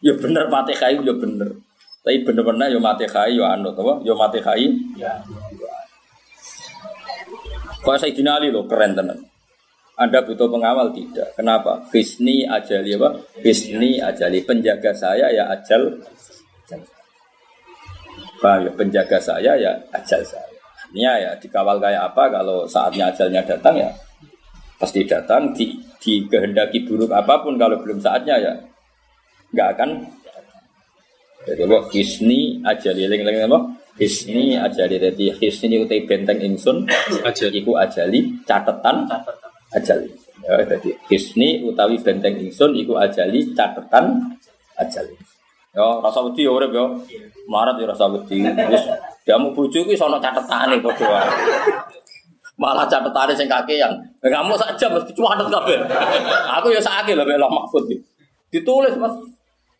[0.00, 1.60] Ya bener Fatihah ya bener.
[2.00, 4.00] Tapi bener-bener ya Fatihah ya anut apa?
[4.08, 4.56] Ya Fatihah.
[4.96, 5.20] Ya.
[7.84, 9.20] Kalau saya Ali loh keren tenan.
[9.94, 11.36] Anda butuh pengawal tidak?
[11.38, 11.84] Kenapa?
[11.92, 13.14] Bisni ajali apa?
[13.38, 16.00] Bisni ajali penjaga saya ya ajal.
[18.42, 18.70] Paham ya?
[18.74, 20.48] Penjaga saya ya ajal saya.
[20.88, 23.90] Artinya ya dikawal kayak apa kalau saatnya ajalnya datang ya
[24.78, 28.52] pasti datang di, di kehendaki buruk apa pun kalau belum saatnya ya
[29.54, 29.90] nggak akan
[31.46, 33.58] jadi apa hisni ajali eling-eling apa
[33.98, 36.86] hisni ajali jadi hisni utai benteng ingsun
[37.22, 37.62] Ajali.
[37.62, 39.06] iku ajali catatan.
[39.74, 40.10] Ajali.
[40.44, 44.34] Ya jadi hisni utawi benteng ingsun iku ajali catatan
[44.78, 45.14] ajali.
[45.74, 46.86] Ya rasa wedi ya urip ya.
[47.50, 48.42] Marat ya rasa wedi.
[48.46, 48.84] Wis
[49.26, 51.30] jamu bojo iki sono catetane padha wae
[52.54, 53.90] malah catetane sing kakean.
[54.22, 55.78] Kamu saja mesti cuatet kabeh.
[56.60, 57.98] Aku ya sakake lho mek mahfud iki.
[58.54, 59.10] ditulis Mas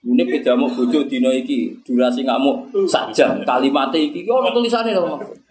[0.04, 5.44] ini pejamu bojo dino iki durasi ngamuk sajam kalimat iki ono tulisane lho Mahfud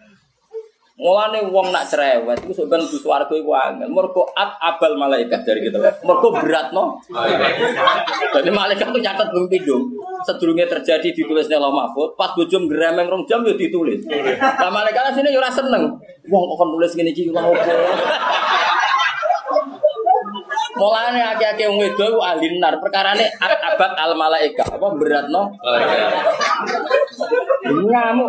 [0.93, 3.89] Mulane wong nak cerewet iku sampeyan mlebu swarga iku angel.
[3.89, 5.81] Mergo at abal malaikat dari kita.
[6.05, 7.01] Mergo berat no.
[8.29, 9.89] Jadi malaikat tuh nyatet mimpi dong.
[10.21, 14.05] Sedurunge terjadi ditulisnya Allah Mahfud, pas bojo gremeng rong jam yo ditulis.
[14.37, 15.97] Lah malaikat sini yo ora seneng.
[16.29, 17.41] Wong kok nulis ngene iki lha?
[20.73, 24.65] Mulane akeh-akeh wong wedo iku ahli nar, perkarane abad al malaika.
[24.65, 25.53] Apa berat no?
[27.63, 28.27] Ngamuk.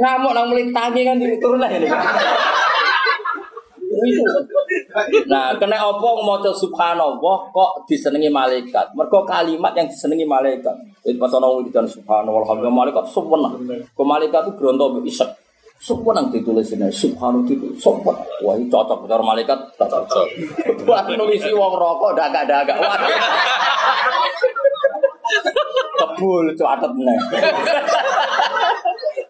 [0.00, 1.88] Ngamuk nang mulai tangi kan turun lah ini.
[5.28, 8.96] Nah, kena apa maca subhanallah kok disenengi malaikat?
[8.96, 10.74] Mergo kalimat yang disenengi malaikat.
[11.04, 13.60] Itu pas ana wong subhanallah alhamdulillah malaikat suwenang.
[13.92, 15.43] Kok malaikat itu bronto isek.
[15.74, 18.16] Suwenang ditulis ini, subhanallah itu suwenang.
[18.40, 20.26] Wah, ini cocok cara malaikat cocok.
[20.86, 22.78] Buat nulisi wong rokok dagak-dagak.
[25.94, 27.18] Kebul cuatet meneh.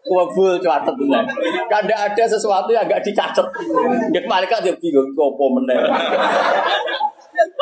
[0.05, 1.24] Kebul cuatet meneh.
[1.66, 3.47] Kada ada sesuatu yang agak dicatet.
[4.12, 5.76] Nek malaikat dia bingung opo meneh.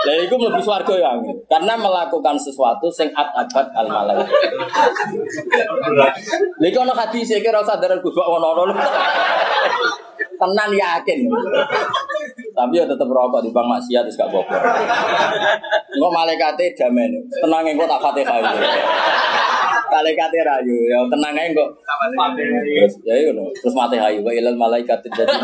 [0.02, 1.12] Lah iku mlebu swarga ya.
[1.48, 4.28] Karena melakukan sesuatu sing abad al malaikat.
[5.96, 8.74] Lha iku ana hadis iki ora usah daran Gus ono-ono.
[10.18, 11.18] Tenan yakin.
[12.52, 14.56] Tapi ya tetep rokok di bang maksiat wis gak apa-apa.
[15.96, 17.10] Engko malaikate damen.
[17.40, 18.40] Tenang engko tak Fatihah.
[19.92, 21.68] malaikat rayu, ya tenang kok.
[22.34, 23.52] Terus ya itu loh.
[23.52, 25.36] Terus mati hayu wa ilal malaikat jadi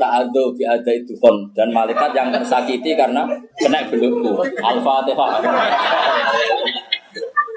[0.00, 3.28] ta'adzu bi ada itu kon dan malaikat yang tersakiti karena
[3.60, 4.40] kena belukku.
[4.64, 5.30] Al-Fatihah.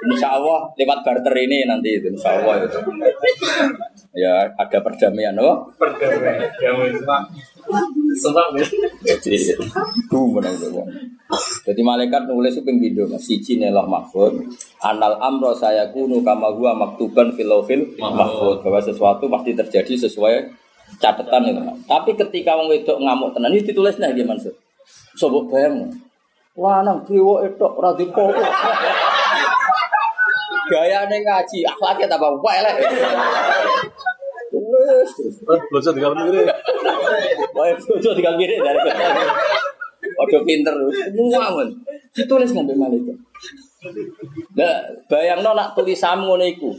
[0.06, 2.78] Insya Allah lewat barter ini nanti itu Insya Allah itu.
[4.16, 5.68] Ya ada perdamaian loh.
[8.16, 8.64] Senang ya.
[9.04, 9.52] Jadi
[10.08, 10.80] bu menang itu.
[11.68, 13.28] Jadi malaikat nulis itu ping video mas.
[13.28, 14.40] Siji nelah mahfud.
[14.80, 20.48] Anal amro saya kunu kama gua maktuban filofil mahfud bahwa sesuatu pasti terjadi sesuai
[20.96, 21.60] catatan itu.
[21.84, 24.56] Tapi ketika wong wedok ngamuk tenan ini ditulis nah dia mansur.
[25.20, 25.92] Coba bayang.
[26.56, 28.40] Lanang dewa itu ora dipopo.
[30.66, 32.74] Gayane ngaji, akhlaknya tambah elek.
[34.86, 35.36] Tulis terus.
[35.42, 36.40] Belajar di ini.
[37.56, 38.78] Wah, bojo tinggal mirip dari
[40.16, 41.68] Waduh pinter, semua men.
[42.14, 43.16] Ditulis ngambil malaikat.
[44.56, 44.76] Nah,
[45.10, 46.70] bayangno nak tulisanmu ngono iku.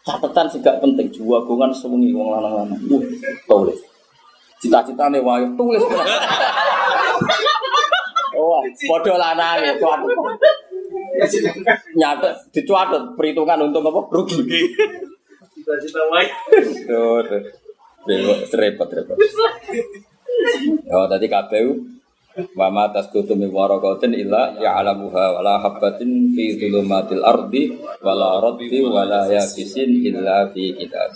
[0.00, 2.80] Catatan gak penting, jiwa gongan sewengi wong lanang-lanang.
[2.88, 3.04] Uh,
[3.44, 3.76] tulis.
[4.56, 5.82] Cita-citane wae tulis.
[8.32, 10.00] Oh, padha lanang ya, cuat.
[11.92, 14.00] Nyatet, dicuatet perhitungan untung apa?
[14.08, 14.72] Rugi.
[16.88, 17.22] Tuh.
[18.56, 19.16] Repot, repot.
[20.90, 21.70] Oh, tadi KPU
[22.56, 28.38] wa ma tasqutu min waraqatin illa ya'lamuha wa la habatin fi dhulumatil ardi wa la
[28.40, 31.10] raddi wa la yaqisin illa fi kitab.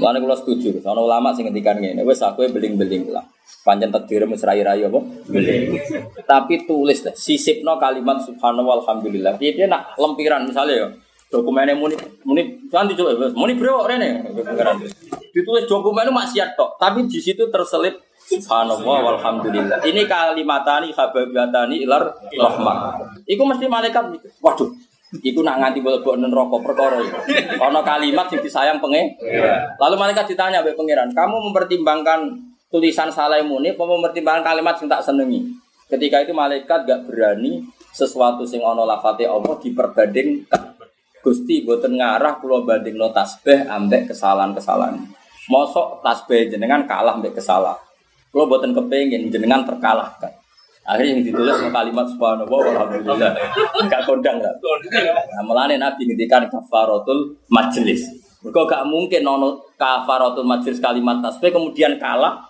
[0.00, 3.28] Lan kula setuju, ana ulama sing ngendikan ngene, wis aku beling-beling lah.
[3.60, 5.00] Pancen takdir wis rai-rai apa?
[5.28, 5.76] Beling.
[6.24, 9.36] Tapi tulis lah, sisipno kalimat subhanallah walhamdulillah.
[9.36, 10.88] Dia dia nak lempiran misalnya ya.
[11.32, 11.96] Dokumennya muni
[12.28, 14.20] muni kan dicoba muni brewok rene.
[15.32, 19.82] Ditulis dokumennya maksiat tok, tapi di situ terselip Subhanallah walhamdulillah.
[19.82, 22.76] Ini kalimatani hababiatani ilar rahmah.
[23.26, 24.70] Iku mesti malaikat mikir, Waduh,
[25.20, 27.36] Iku nak nganti boleh neraka perkara iki.
[27.60, 29.20] Ana kalimat sing disayang penge.
[29.76, 32.32] Lalu malaikat ditanya mbek pangeran, "Kamu mempertimbangkan
[32.72, 35.44] tulisan salah muni apa mempertimbangkan kalimat sing tak senengi?"
[35.92, 37.60] Ketika itu malaikat gak berani
[37.92, 40.71] sesuatu sing ana lafate Allah diperbandingkan.
[41.22, 44.98] Gusti boten ngarah kula bandingno tasbih ambek kesalahan-kesalahan.
[45.46, 47.78] Mosok tasbih jenengan kalah ambek kesalahan.
[48.32, 50.32] Kalau buatan kepengen jenengan terkalahkan.
[50.82, 53.32] Akhirnya yang ditulis kalimat subhanallah walhamdulillah.
[53.86, 54.50] Gak kondang lah.
[54.50, 58.02] Nah, melane Nabi ngendikan kafaratul majelis.
[58.42, 62.42] Mereka gak mungkin nono kafaratul majelis kalimat tasbih kemudian kalah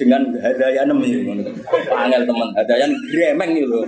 [0.00, 0.96] dengan hadaya nem
[1.92, 3.84] Angel teman hadaya gremeng gitu.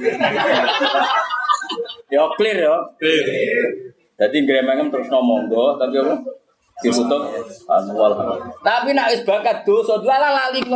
[2.12, 2.76] Yo clear yo.
[4.16, 6.16] Jadi gremeng terus ngomong tapi apa?
[6.84, 7.24] ditutup
[7.72, 8.12] anwal
[8.60, 10.60] tapi nak wis bakat dosa lala lali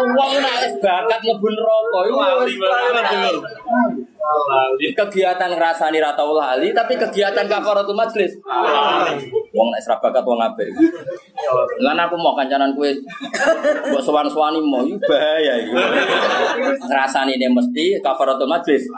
[0.00, 2.88] Uang nak wis bakat mlebu neraka iku Lali, lali,
[4.40, 4.88] lali.
[4.94, 8.38] kegiatan ngrasani ra tau lali tapi kegiatan kafaratul majlis.
[9.52, 10.68] Wong nek ora bakat wong apik.
[11.84, 12.88] Lan aku mau kancanan kowe
[13.90, 15.74] mbok sowan-sowani mau iku bahaya iku.
[16.88, 18.88] Ngrasani ne mesti kafaratul majlis.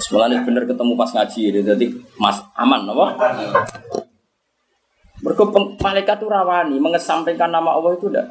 [0.00, 3.06] Semuanya bener ketemu pas ngaji ini, jadi mas aman, apa?
[5.18, 5.42] Mereka
[5.82, 8.26] malaikat itu rawani, mengesampingkan nama Allah itu enggak,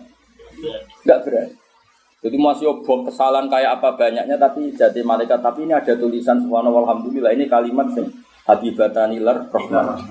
[1.03, 1.53] enggak berani.
[2.17, 5.38] Jadi masih obok kesalahan kayak apa banyaknya, tapi jadi malaikat.
[5.38, 8.09] Tapi ini ada tulisan subhanallah alhamdulillah ini kalimat sing
[8.47, 10.01] habibatani lar rahman.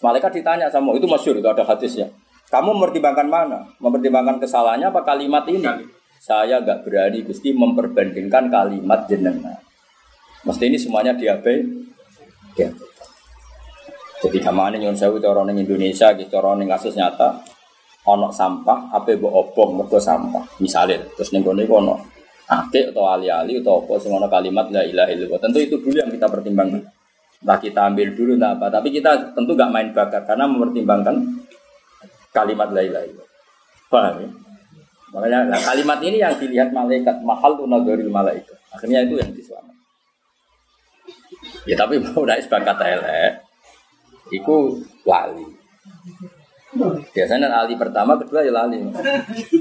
[0.00, 2.08] Malaikat ditanya sama itu masyur itu ada hadisnya.
[2.48, 3.68] Kamu mempertimbangkan mana?
[3.80, 5.64] Mempertimbangkan kesalahannya apa kalimat ini?
[6.20, 9.60] Saya nggak berani Gusti memperbandingkan kalimat jenengan.
[10.44, 11.84] Mesti ini semuanya diabe.
[12.56, 12.70] Ya.
[14.24, 17.44] Jadi kamane nyon sewu cara ning Indonesia gitu cara ning kasus nyata
[18.08, 20.44] ono sampah apa mbok obong mergo sampah.
[20.64, 21.94] Misalnya terus ning kono iku ono
[22.48, 25.40] akeh atau ali-ali atau apa sing ono kalimat la ilaha illallah.
[25.40, 26.80] Tentu itu dulu yang kita pertimbangkan.
[27.44, 31.44] Nah kita ambil dulu nah apa, tapi kita tentu gak main bakar karena mempertimbangkan
[32.32, 33.32] kalimat la ilaha illallah.
[33.92, 34.28] Paham ya?
[35.14, 38.56] Makanya nah, kalimat ini yang dilihat malaikat mahal tunagoril malaikat.
[38.72, 39.76] Akhirnya itu yang diselamat.
[41.68, 43.32] Ya tapi mau udah sepakat elek,
[44.32, 45.44] iku lali.
[47.14, 48.80] Biasanya lali pertama, kedua ya lali.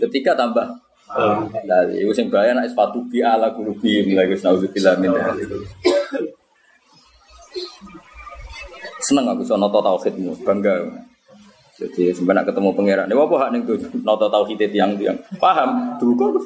[0.01, 0.65] Ketika tambah
[1.67, 2.01] lali.
[2.03, 5.11] Iku sing bahaya nak sepatu bi ala kulubi lagi naudzubillah min.
[9.03, 10.79] Seneng aku soal noto tauhidmu, bangga.
[11.73, 16.39] Jadi sebenarnya ketemu pangeran, ini apa hak tuh noto tauhid tiang tiang paham, tuh kok.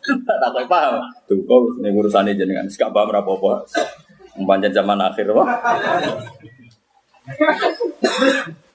[0.00, 1.04] Tak tahu paham.
[1.28, 3.66] Tuh kok nih urusannya jenengan, gak paham apa
[4.40, 5.46] Mempanjang zaman akhir wah.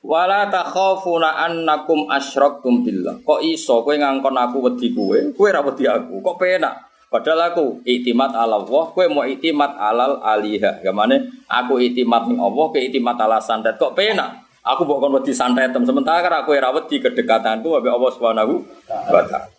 [0.06, 3.26] Wala takhafuna annakum asyraktum billah.
[3.26, 6.22] Kok iso kowe ngangkon aku wedi kowe, kowe ora wedi aku.
[6.22, 6.78] Kok penak?
[7.10, 10.86] Padahal aku iktimat ala Allah, kowe mau iktimat alal aliha.
[10.86, 13.82] Gamane aku iktimat ning Allah, kowe iktimat ala santet.
[13.82, 14.46] Kok penak?
[14.62, 18.54] Aku mbok kon wedi santetem sementara kowe ora wedi kedekatanku ambek Allah Subhanahu
[18.90, 19.50] wa taala.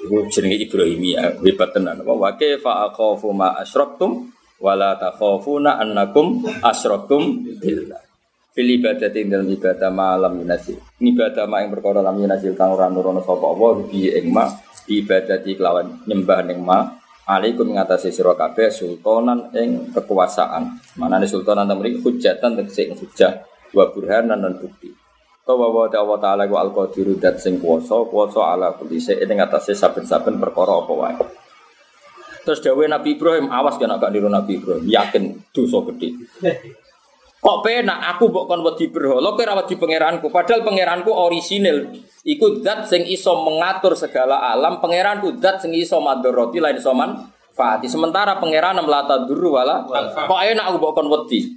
[0.00, 2.00] Iku jenenge Ibrahimiyah, hebat tenan.
[2.06, 4.30] Wa kaifa akhafu ma asyraktum
[4.60, 8.04] wala takhafuna annakum asyraktum billah.
[8.50, 10.76] Fil ibadati dalam ibadah malam yunasi.
[11.00, 14.36] Ibadah ma yang perkara lam yunasi kang ora nurono sapa Allah bi ing
[14.90, 16.98] ibadati kelawan nyembah ning ma
[17.30, 20.82] alaikum ngatasi sira kabeh sultanan ing kekuasaan.
[20.98, 24.90] Manane sultanan temri hujatan tegese hujah wa burhanan lan bukti.
[25.46, 29.30] Kawa wa ta Allah taala ku al qadiru dat sing kuwasa kuwasa ala kulli shay'in
[29.30, 31.14] ing atase saben-saben perkara apa wae.
[32.40, 35.22] Terus dawuh Nabi Ibrahim, awas kan agak niru Nabi Ibrahim, yakin
[35.52, 36.16] dosa gede.
[37.40, 38.04] Kok penak?
[38.16, 40.28] Aku mbok kon wedi berhala kowe ora wedi pangeranku?
[40.28, 41.88] Padahal pangeranku orisinil.
[42.20, 44.76] Iku zat sing iso mengatur segala alam.
[44.76, 47.88] Pangeranku zat sing iso madharati lain iso manfaati.
[47.88, 51.48] Sementara pangeran melata duru wala kok enak aku mbok kon wedi?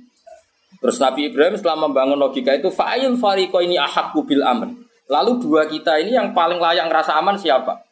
[0.79, 4.87] Terus Nabi Ibrahim setelah membangun logika itu fa'ayul fariqo ini ahakku bil aman.
[5.11, 7.82] Lalu dua kita ini yang paling layak ngerasa aman siapa?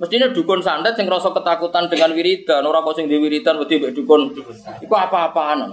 [0.00, 3.92] Mestinya dukun sandet yang ngerasa ketakutan dengan wiridan, orang kok sing di wiridan wedi mbek
[3.92, 4.32] dukun.
[4.80, 5.68] Iku apa-apaan.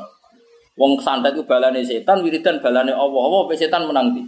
[0.76, 3.22] Wong santet ku balane setan, wiridan balane Allah.
[3.24, 4.28] Allah mbek setan menang di.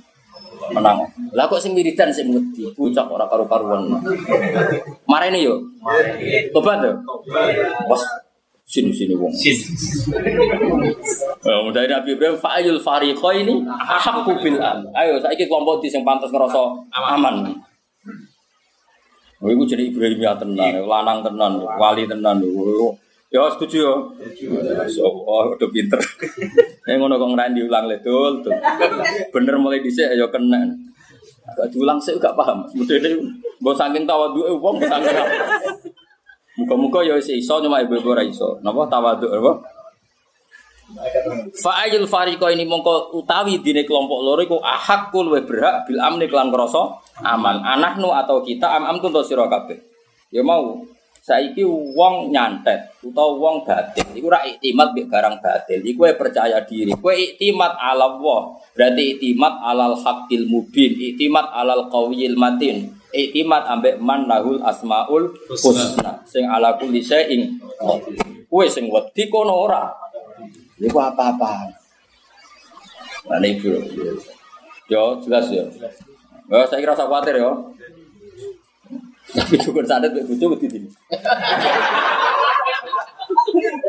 [0.71, 1.03] Menang.
[1.35, 3.99] Lah kok sing wiridan sing wedi, pucak ora karu-karuan.
[5.03, 5.59] Marene yo.
[6.55, 6.95] Tobat yo.
[7.91, 7.99] Bos
[8.63, 9.35] sini sini wong.
[11.43, 14.87] Oh, dari Nabi Ibrahim fa'ayul fariqo ini ahakku bil am.
[14.95, 17.58] Ayo saiki kelompok di sing pantas ngerasa aman.
[19.49, 22.37] Oh, iku jadi Ibrahim ya tenan, lanang tenan, wali tenan.
[22.45, 22.93] Oh,
[23.29, 23.93] Ya setuju ya.
[25.05, 26.01] Oh, udah pinter.
[26.85, 28.41] Yang ngono kok ngrani diulang le dul.
[29.33, 30.65] Bener mulai dhisik ya kena.
[31.49, 32.65] Agak diulang sih gak paham.
[32.73, 33.17] Mudene
[33.61, 35.17] mbok saking tawadhuke wong saking
[36.57, 38.57] Muka-muka ya iso cuma ibu-ibu ora iso.
[38.65, 39.61] Napa tawadhu apa?
[41.59, 46.49] Fa'ayul fariqo ini mongko utawi dine kelompok loro iku ahakul luwih berhak bil amni kelan
[47.21, 47.61] aman.
[47.61, 49.77] Anahnu atau kita am am tuntu sira kabeh.
[50.33, 50.81] Ya mau
[51.21, 54.07] saiki wong nyantet utawa wong batil.
[54.17, 55.79] Iku ora iktimat mbek barang batil.
[55.85, 56.93] Iku percaya diri.
[56.97, 63.99] Kowe iktimat ala Allah berarti iktimat alal haqqil mubin iktimat alal qawiyil matin iktimat ambek
[63.99, 67.59] man lahul asmaul husna sing ala kulli syai'in
[68.47, 69.91] kowe sing wedi kono ora
[70.79, 71.79] iku apa-apa
[73.29, 73.77] Nah, ini bro.
[74.89, 75.61] Yo, jelas ya.
[76.49, 77.51] Ya, saya kira usah khawatir ya.
[79.29, 80.79] Tapi dukun sandet mbek bojo wedi di.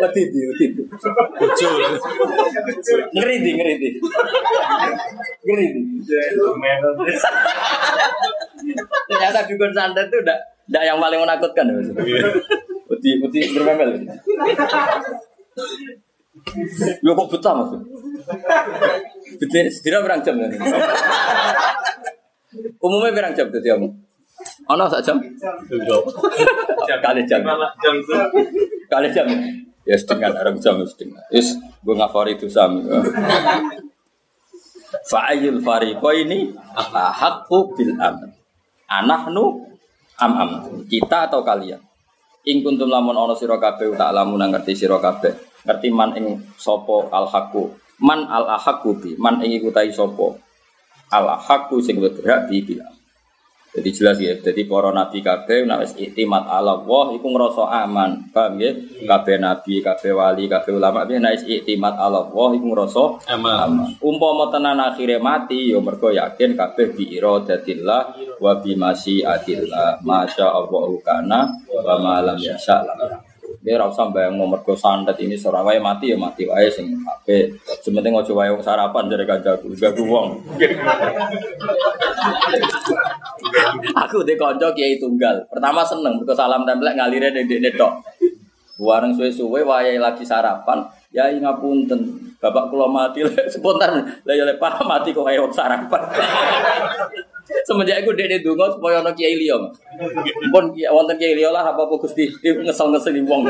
[0.00, 0.82] Wedi di, wedi di.
[1.40, 1.68] Bojo.
[3.16, 3.90] Ngeri di, ngeri di.
[5.44, 5.80] Ngeri di.
[9.08, 10.38] Ternyata dukun santet itu udah
[10.68, 11.76] ndak yang paling menakutkan ya.
[12.92, 14.04] Wedi, wedi bermemel.
[17.04, 17.70] Yo kok betah mas?
[19.40, 20.50] Betul, setidaknya berang jam kan?
[22.82, 23.88] Umumnya berang jam tuh kamu?
[24.72, 25.16] Ono sak jam?
[27.00, 27.40] Kali jam.
[27.44, 27.94] Jam.
[28.88, 29.26] Kali jam.
[29.88, 31.24] Ya setengah orang jam setengah.
[31.32, 32.84] Is gue ngafar itu sami.
[35.06, 38.30] Fa'ayul fariqo ini ahakku bil am.
[38.90, 39.70] Anahnu
[40.18, 40.50] am am.
[40.90, 41.78] Kita atau kalian?
[42.48, 45.49] Ing kuntum lamun ono sira kabeh tak lamun ngerti sira kabeh.
[45.66, 47.68] Ngerti man ing sapa al haqqu.
[48.00, 49.10] Man al ahaqu bi.
[49.20, 50.32] Man ing iku tai sapa.
[51.12, 52.94] Al ahaqu sing berhak bi bil am.
[53.70, 58.26] Jadi jelas ya, jadi para nabi kabeh nek wis iktimat ala Allah iku ngrasa aman.
[58.34, 58.74] Paham ya?
[59.06, 63.54] Kabeh nabi, kabeh wali, kabeh ulama piye nek iktimat ala Allah iku ngrasa Aman.
[63.70, 63.88] aman.
[64.02, 68.02] Umpama tenan akhire mati ya mergo yakin kabeh bi iradatillah
[68.42, 70.02] wa bi masyiatillah.
[70.02, 71.40] Masya Allah kana
[71.70, 73.29] wa ma lam yasha lam.
[73.60, 76.96] Dia ora usah bayang mau mergo sandet ini seorang wae mati ya mati wae sing
[77.04, 77.60] apik.
[77.84, 80.40] Sementing aja wae sarapan jare kancaku, gagu wong.
[84.08, 85.44] Aku de kanca kiai tunggal.
[85.52, 88.00] Pertama seneng mergo salam templek ngalire ning dekne tok.
[88.80, 90.80] Wareng suwe-suwe wayahe lagi sarapan,
[91.12, 92.32] ya ngapunten.
[92.40, 93.20] Bapak kula mati
[93.52, 94.08] spontan.
[94.24, 96.08] Lah ya lek Pak mati kok wong sarapan.
[97.66, 99.58] Semenjak iku dekne donga supaya ana kiai liya.
[100.50, 102.26] Pun wonten kiai liya lah apa-apa Gusti
[102.66, 103.46] ngesel-ngeseli wong.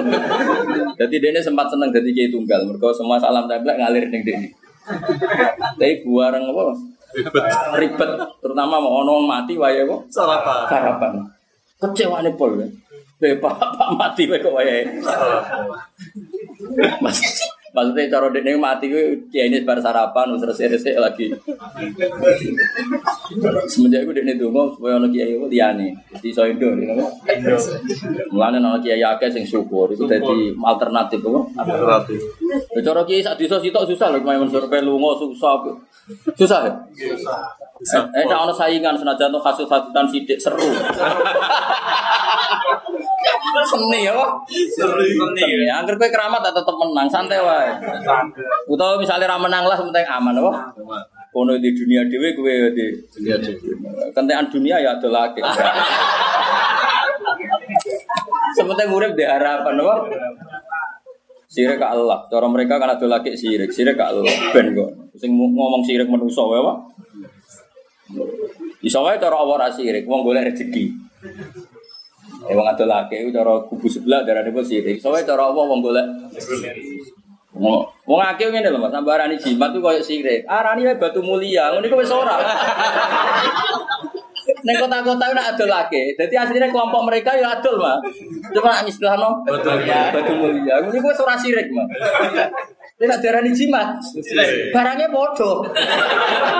[0.96, 2.64] Dadi dekne sempat seneng dadi kiai tunggal.
[2.68, 4.48] Mergo semua salam templek ngalir ning dekne.
[5.76, 6.62] Tapi buareng apa?
[7.74, 10.62] Ribet, terutama mau ono mati wae kok Sarapan.
[10.70, 11.12] sarapan.
[11.82, 12.54] Kecewane pol.
[13.18, 13.58] Be pak
[13.98, 14.86] mati wae kok wae.
[17.02, 17.18] Mas
[17.80, 19.00] Maksudnya cara dekne mati ku
[19.32, 21.32] kiai ini bar sarapan terus resik lagi.
[23.72, 25.88] Semenjak itu dekne donga supaya ana kiai ku liyane.
[26.12, 27.08] Dadi iso indo ngono.
[28.36, 31.40] Mulane ana kiai akeh sing syukur itu dadi alternatif apa?
[31.64, 32.20] Alternatif.
[32.76, 35.64] Ya cara kiai sak desa sitok susah lho main mensur pe lunga susah.
[36.36, 36.72] Susah ya?
[38.12, 40.60] Eh, tak ono saingan senajan tuh kasus hasutan sidik seru.
[43.70, 44.16] Seni ya?
[44.48, 45.68] Seni.
[45.68, 47.69] Angger kowe keramat tak tetep menang, santai wae.
[48.70, 50.52] Utawa misalnya ra menang lah penting aman apa?
[51.30, 53.74] Kono di dunia dhewe kowe di Dunia dhewe.
[54.10, 55.38] kentekan dunia ya ada lagi.
[58.58, 59.94] Sementing urip di harapan apa?
[61.50, 62.26] Sirik ke Allah.
[62.30, 64.26] Cara mereka kan ada lagi sirik, sirik ke Allah.
[64.54, 64.90] Ben kok.
[65.18, 66.76] Sing ngomong sirik manusa wae, Pak.
[68.86, 70.94] Iso wae cara Allah ra sirik, wong golek rezeki.
[72.48, 75.02] Eh wong ado laki iku cara kubu sebelah darane pun sirik.
[75.02, 76.06] Iso wae cara Allah wong golek
[77.50, 80.46] Wong wong akeh ngene lho Mas, sambarani jimat tuh koyo sirik.
[80.46, 82.38] Arani wae batu mulia, ngono iku wis ora.
[84.60, 86.12] Neng kota-kota nak adol lagi.
[86.16, 87.96] Jadi aslinya kelompok mereka ya adol mah.
[88.52, 90.00] Cuma istilahnya Batu mulia.
[90.12, 90.74] batu mulia.
[90.84, 91.86] Ini gue suara sirik mah.
[92.98, 93.88] Ini nak darah jimat.
[94.74, 95.64] Barangnya bodoh.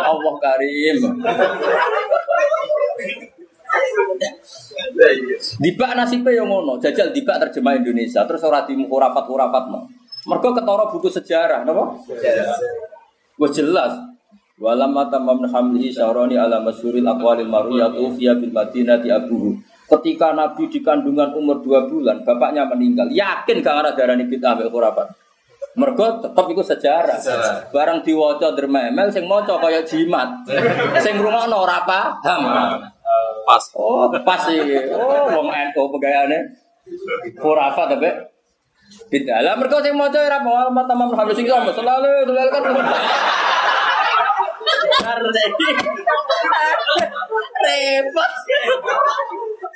[0.07, 0.97] Allah karim.
[5.61, 6.81] Dibak nasibnya yang ngono.
[6.81, 8.25] Jajal dibak terjemah Indonesia.
[8.25, 9.85] Terus ora di hurafat-hurafat mah.
[10.29, 11.97] Mereka ketara buku sejarah, napa?
[13.41, 13.93] Wah jelas.
[14.61, 19.57] Walam mata mamnu hamlihi syaroni ala masyuril aqwalil maruyatu fiya bil madinati abuhu.
[19.89, 23.09] Ketika Nabi di kandungan umur dua bulan, bapaknya meninggal.
[23.11, 25.09] Yakin gak ada darah bid'ah ambek khurafat.
[25.75, 27.19] Mergo tetep iku sejarah.
[27.19, 27.73] Sejarah.
[27.75, 30.47] Barang diwaca dermemel sing maca kaya jimat.
[31.03, 32.43] sing ngrungokno ora paham.
[33.49, 33.65] Pas.
[33.75, 34.95] Oh, pas iki.
[34.95, 36.39] Oh, wong NU pegayane.
[37.39, 38.30] Khurafat ambek
[39.11, 39.41] bid'ah.
[39.43, 42.63] Lah mergo sing maca ora mau mata mamnu hamlihi sing sama selalu selalu kan
[47.61, 48.33] Repot.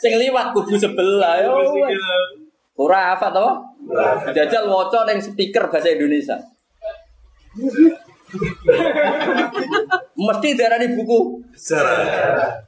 [0.00, 1.58] Sing liwat kubu sebelah yo.
[2.74, 3.46] Ora hafal to?
[4.34, 6.36] Jajal waca ning speaker bahasa Indonesia.
[10.14, 11.42] Mesti darani buku.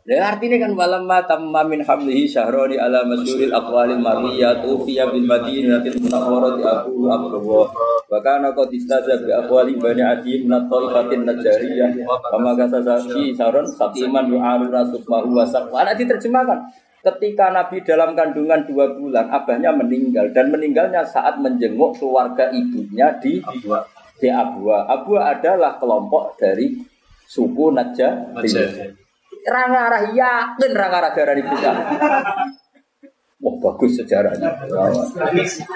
[0.07, 5.27] Ya artinya kan walam ma tamma min hamlihi syahrani ala masyuril aqwalil marwiyatu fiya bil
[5.27, 7.67] madinatil munawwarati abu abdullah.
[8.07, 11.91] Wa kana qad istaza bi aqwali bani adi min at-taifatin najariyah
[12.31, 16.87] kama kasa fi saron satiman yu'aru rasukmahu wa saqwa Ana diterjemahkan.
[17.07, 20.27] Ketika Nabi dalam kandungan dua bulan, abahnya meninggal.
[20.35, 23.39] Dan meninggalnya saat menjenguk keluarga ibunya di
[24.17, 24.89] di Abua.
[24.89, 26.77] Abua adalah kelompok dari
[27.27, 28.33] suku Najjar.
[29.47, 31.43] Rangarah yakin rangarah darah di.
[33.37, 34.49] Wah bagus sejarahnya.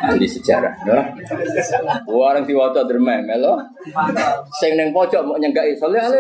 [0.03, 0.75] Ahli sejarah.
[0.89, 1.13] Ya.
[2.09, 3.61] Orang diwaca dermem melo.
[4.59, 6.19] Sing ning pojok mau nyenggaki soleh ale.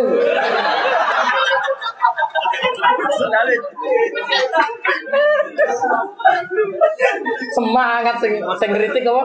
[7.57, 9.23] Semangat sing sing ngritik apa?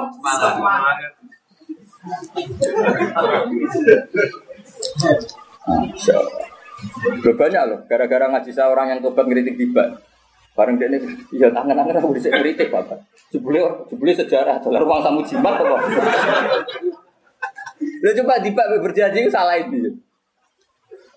[5.66, 6.46] Masya Allah.
[7.26, 9.98] Banyak loh, gara-gara ngaji saya orang yang tobat ngeritik tiba.
[10.56, 11.04] Bareng dia ini,
[11.36, 12.96] iya tangan-tangan aku bisa ngeritik bapak.
[13.28, 13.60] Jebule,
[13.92, 15.76] jebule sejarah, dalam ruang tamu jimat apa?
[18.00, 19.92] Lo coba tiba berjanji salah ini.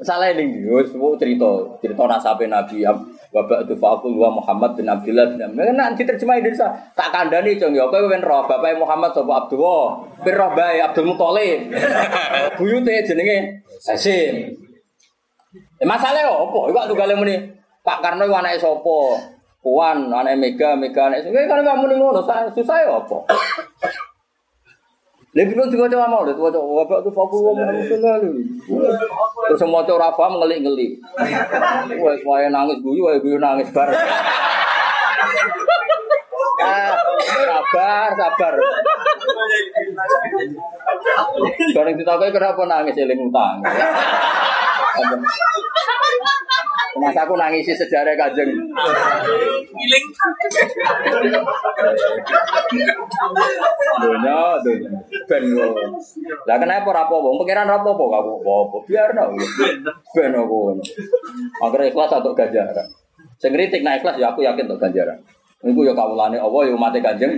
[0.02, 0.66] Salah ini,
[0.98, 2.90] mau cerita, cerita nasabe Nabi ya,
[3.28, 5.76] Bapak itu Fakul wa Muhammad bin Abdullah bin Abdullah.
[5.76, 10.32] Nah, diterjemah Indonesia, tak kandani cong ya, kowe ben roh Bapak Muhammad sapa Abdullah, ben
[10.32, 11.68] roh bae Abdul Muthalib.
[12.58, 14.56] Buyute jenenge Hasim.
[15.78, 16.58] Eh masalahnya apa?
[16.72, 17.36] Iku tunggale muni
[17.84, 18.98] Pak Karno iku anake sapa?
[19.60, 21.28] Puan, anake Mega, Mega anake.
[21.28, 23.28] Kowe kan muni ngono, sa- susah ya apa?
[25.38, 28.26] Lha belum juga coba mau, coba coba bapak tuh fokus wong sekali.
[29.46, 30.98] Terus semua coba apa ngelik-ngelik.
[32.02, 33.94] Wah, saya nangis guyu, wah guyu nangis bareng.
[37.48, 38.54] Sabar, sabar.
[41.74, 43.60] Bareng ditakoki kenapa nangis eling utang.
[46.98, 48.50] Mas aku nangisi sejarah kajeng.
[54.02, 54.90] Dunia, dunia.
[55.30, 55.70] Ben lo.
[56.48, 57.38] Lah kenapa rapopo?
[57.38, 58.32] Pengiran rapopo kamu?
[58.42, 58.76] Apa?
[58.90, 59.30] Biar no.
[60.16, 60.58] Ben aku.
[61.62, 62.88] Akhirnya ikhlas untuk ganjaran.
[63.38, 65.22] Sing kritik nah ikhlas ya aku yakin untuk ganjaran.
[65.58, 67.34] Iku ya kawulane Allah ya umat Kanjeng.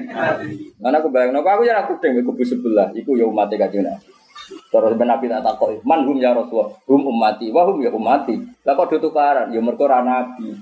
[0.76, 4.08] Karena aku bayangno aku ya aku deng kubu sebelah iku ya umat Kanjeng Nabi.
[4.50, 8.34] Terus ben Nabi tak takoki, "Man hum ya Rasulullah?" "Hum ummati." "Wa hum ya ummati."
[8.66, 9.48] Lah kok do tukaran?
[9.54, 10.52] Ya mergo ra nabi.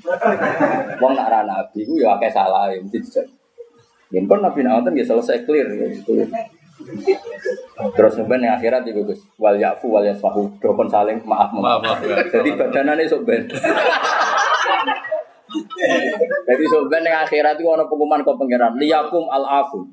[1.00, 3.26] Wong nak ra nabi iku ya akeh salah ya mesti dijak.
[4.12, 6.28] Ya pun Nabi Nawaten ya selesai clear ya clear.
[7.96, 12.00] Terus sampean yang akhirat itu Gus, wal yafu wal yasfahu, dokon saling maaf Maaf, maaf.
[12.00, 12.26] maaf.
[12.30, 13.44] Jadi badanane sok ben.
[16.48, 19.88] Jadi ben yang akhirat itu ana pengumuman kok pangeran, liyakum al afu.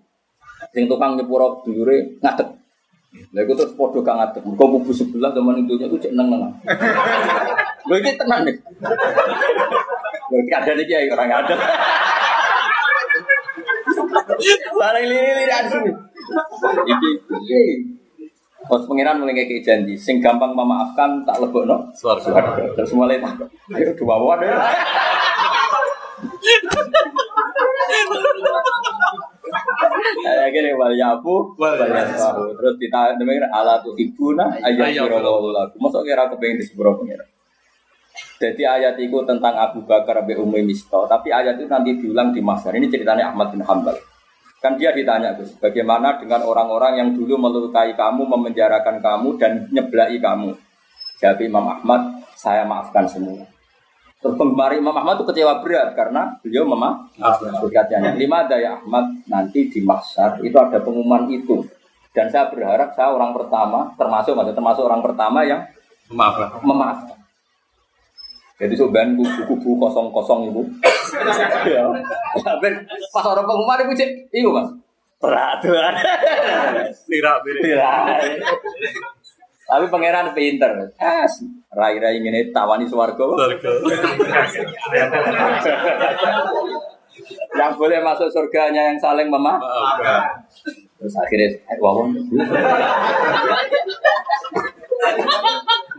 [0.75, 2.47] Sing tukang nyepuro dulure ngadeg.
[3.31, 4.43] Lha iku terus padha gak ngadeg.
[4.43, 6.51] Mergo kubu sebelah zaman itu itu cek neng-neng.
[7.87, 8.55] Lho iki tenan nih.
[10.31, 11.55] Lho iki ada nih kiai orang ada.
[14.75, 15.79] Barang lili asu.
[16.83, 17.63] Iki iki.
[18.65, 21.85] Pas pangeran mulai kayak janji, sing gampang memaafkan tak lebokno.
[21.93, 22.57] Suarga.
[22.73, 23.37] Terus mulai tak.
[23.69, 24.57] Ayo dua wadah.
[30.25, 31.77] Kayak gini wal yafu wal.
[32.57, 34.57] Terus kita dengar ala tu ibuna
[35.53, 35.79] lakum.
[37.05, 37.25] Kira.
[38.35, 42.43] Jadi ayat itu tentang Abu Bakar Abi Umi Misto, tapi ayat itu nanti diulang di
[42.43, 42.75] Mahsyar.
[42.75, 43.95] Ini ceritanya Ahmad bin Hambal.
[44.59, 50.19] Kan dia ditanya, Gus, bagaimana dengan orang-orang yang dulu melukai kamu, memenjarakan kamu, dan nyeblai
[50.19, 50.51] kamu?
[51.21, 52.01] Jawab Imam Ahmad,
[52.35, 53.54] saya maafkan semua.
[54.23, 57.61] Penggemar Imam Ahmad itu kecewa berat karena beliau memaafkan.
[57.61, 61.61] Berkatnya, lima daya Ahmad nanti di Mahsyar itu ada pengumuman itu.
[62.09, 65.61] Dan saya berharap saya orang pertama, termasuk maksudnya termasuk orang pertama yang
[66.09, 66.49] Maaf lah.
[66.63, 67.17] memaafkan.
[68.55, 70.61] Jadi sebenarnya kubu-kubu kosong-kosong itu.
[71.75, 71.85] ya.
[72.39, 72.67] Tapi
[73.11, 74.71] pas orang pengumuman itu cek, itu mas.
[75.19, 75.91] Peraturan.
[77.11, 77.91] Lira beda.
[79.65, 80.93] Tapi pangeran pinter.
[81.01, 81.25] Ah,
[81.73, 83.25] rai-rai ini tawani swarga.
[83.25, 83.71] Suarga.
[87.55, 89.25] Yang boleh masuk surganya yang saling.
[89.33, 89.57] Maaf.
[90.95, 92.13] Terus akhirnya, eh, wawon.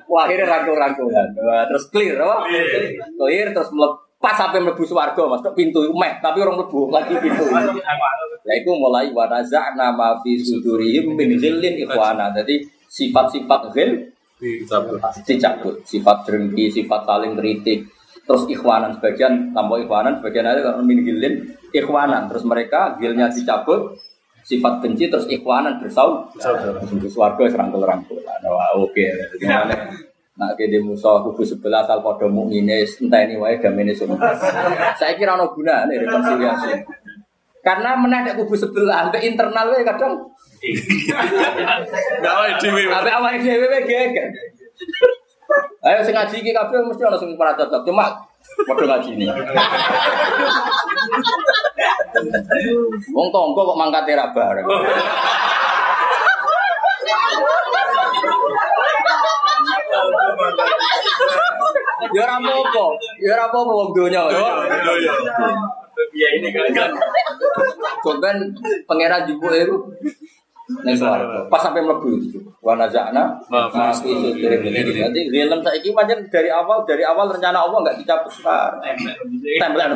[0.06, 1.34] Wah, akhirnya rangkul-rangkulan.
[1.68, 2.46] Terus clear, apa?
[3.18, 5.42] Clear, terus melepas sampai mlebu swarga, Mas.
[5.58, 7.50] Pintu meh, tapi orang mlebu lagi pintu.
[7.50, 12.30] Nah, itu mulai wanaza nama fi sudurihim min ikhwana.
[12.30, 15.80] Jadi sifat-sifat ghil Dicabut.
[15.88, 17.88] sifat drengki, sifat saling kritik.
[18.26, 22.28] Terus ikhwanan sebagian tambah ikhwanan, sebagian ada kalau min ghillin ikhwanan.
[22.28, 23.96] Terus mereka ghilnya dicabut,
[24.44, 26.36] sifat benci terus ikhwanan bersaud.
[26.36, 28.20] Terus warga serangkul-rangkul.
[28.26, 29.06] Wah, oke.
[29.38, 29.88] Jadi mana?
[30.36, 34.20] Nak kede musuh kubu sebelah asal podo mukmine entah ini wae damene semua.
[35.00, 36.84] Saya kira ono gunane rekonsiliasi.
[37.64, 40.28] Karena menadek kubu sebelah, sampai internal kadang
[42.22, 42.82] Gak ada dewi.
[42.88, 44.28] sampai awake dhewe wae geger.
[45.86, 47.82] Ayo sing ngaji iki kabeh mesti ono sing ora cocok.
[47.86, 48.06] Cuma
[48.66, 49.26] padha ngaji ini.
[53.14, 54.66] Wong tonggo kok mangkate ra bareng.
[62.14, 62.84] Ya ora apa-apa,
[63.20, 64.22] ya ora apa-apa wong donya.
[66.16, 66.90] Iya ini kan.
[68.02, 68.30] Coba
[68.86, 69.76] pangeran jupuk itu
[70.66, 71.46] Neng swarga.
[71.46, 72.42] Pas sampai mlebu itu.
[72.58, 74.98] Wa nazakna Ma ma fi sudurihim.
[75.14, 78.82] Jadi film saiki pancen dari awal dari awal rencana Allah enggak dicabut sekarang.
[79.62, 79.94] Tempelan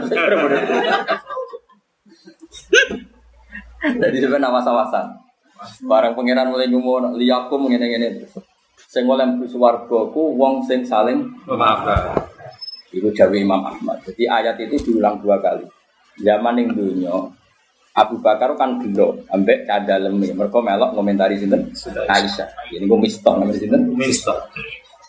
[3.80, 5.06] Jadi sebenarnya awas-awasan.
[5.90, 8.38] Barang pangeran mulai ngomong liyakum ngene-ngene terus.
[8.86, 12.14] Sing oleh mlebu swarga ku wong sing saling Memaafkan.
[12.94, 13.98] Itu Jawa Imam Ahmad.
[14.06, 15.66] Jadi ayat itu diulang dua kali.
[16.20, 17.16] Zaman yang dunia,
[18.00, 20.32] Abu Bakar kan gelo, ambek cadaleme.
[20.32, 21.68] Mereka melok ngomentari sinten.
[22.08, 22.48] Aisyah.
[22.72, 23.92] Ini gue mistah namanya sinten.
[23.92, 24.36] Mister.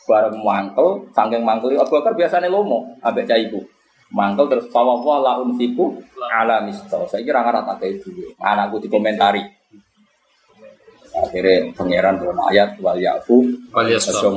[0.04, 3.64] Bareng mangkel, sangking mangkel Abu Bakar biasanya lomo, ambek caiku.
[4.12, 6.04] Mangkel terus fawwah la unsiku
[6.36, 7.08] ala mistah.
[7.08, 8.28] Saya kira ngarang tak kayak dulu.
[8.44, 9.40] Anakku dikomentari.
[11.12, 13.44] Akhirnya pangeran dalam ayat wal yafu
[13.76, 14.32] Wal yasfa.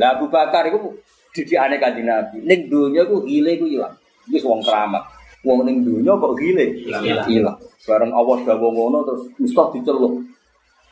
[0.00, 0.96] Lah Abu Bakar iku
[1.36, 2.40] didikane Kanjeng Nabi.
[2.44, 3.92] Ning donya ku gile ku ilang.
[4.32, 5.19] Wis wong keramat.
[5.40, 6.66] Wong ning donya kok gile?
[6.84, 7.56] Ilang.
[7.88, 10.14] Bareng Allah dawuh ngono terus mesti diceluk.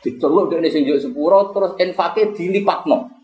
[0.01, 3.19] Diceluk dene sing njuk sepuro terus infake dilipatno.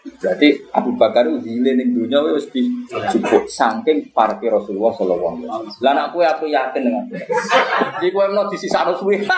[0.00, 5.94] Berarti Abu Bakar itu gile ning donya wis dijupuk saking parke Rasulullah sallallahu alaihi wasallam.
[5.98, 7.04] Lah kowe aku yakin dengan.
[7.98, 9.20] Iki kowe meno disisakno suwe.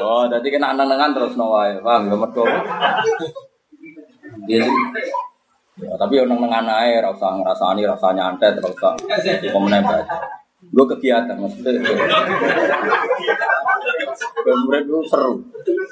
[0.00, 1.76] Oh, jadi kena nengan terus no wae.
[1.84, 2.44] Paham ya mergo.
[4.48, 4.64] Iya.
[5.76, 8.92] Ya, tapi yang nengan ae ora usah ngrasani rasa nyantet ora usah
[9.52, 10.16] pemenang baca.
[10.72, 11.84] Gue kegiatan maksudnya.
[14.40, 15.44] Kemudian itu seru.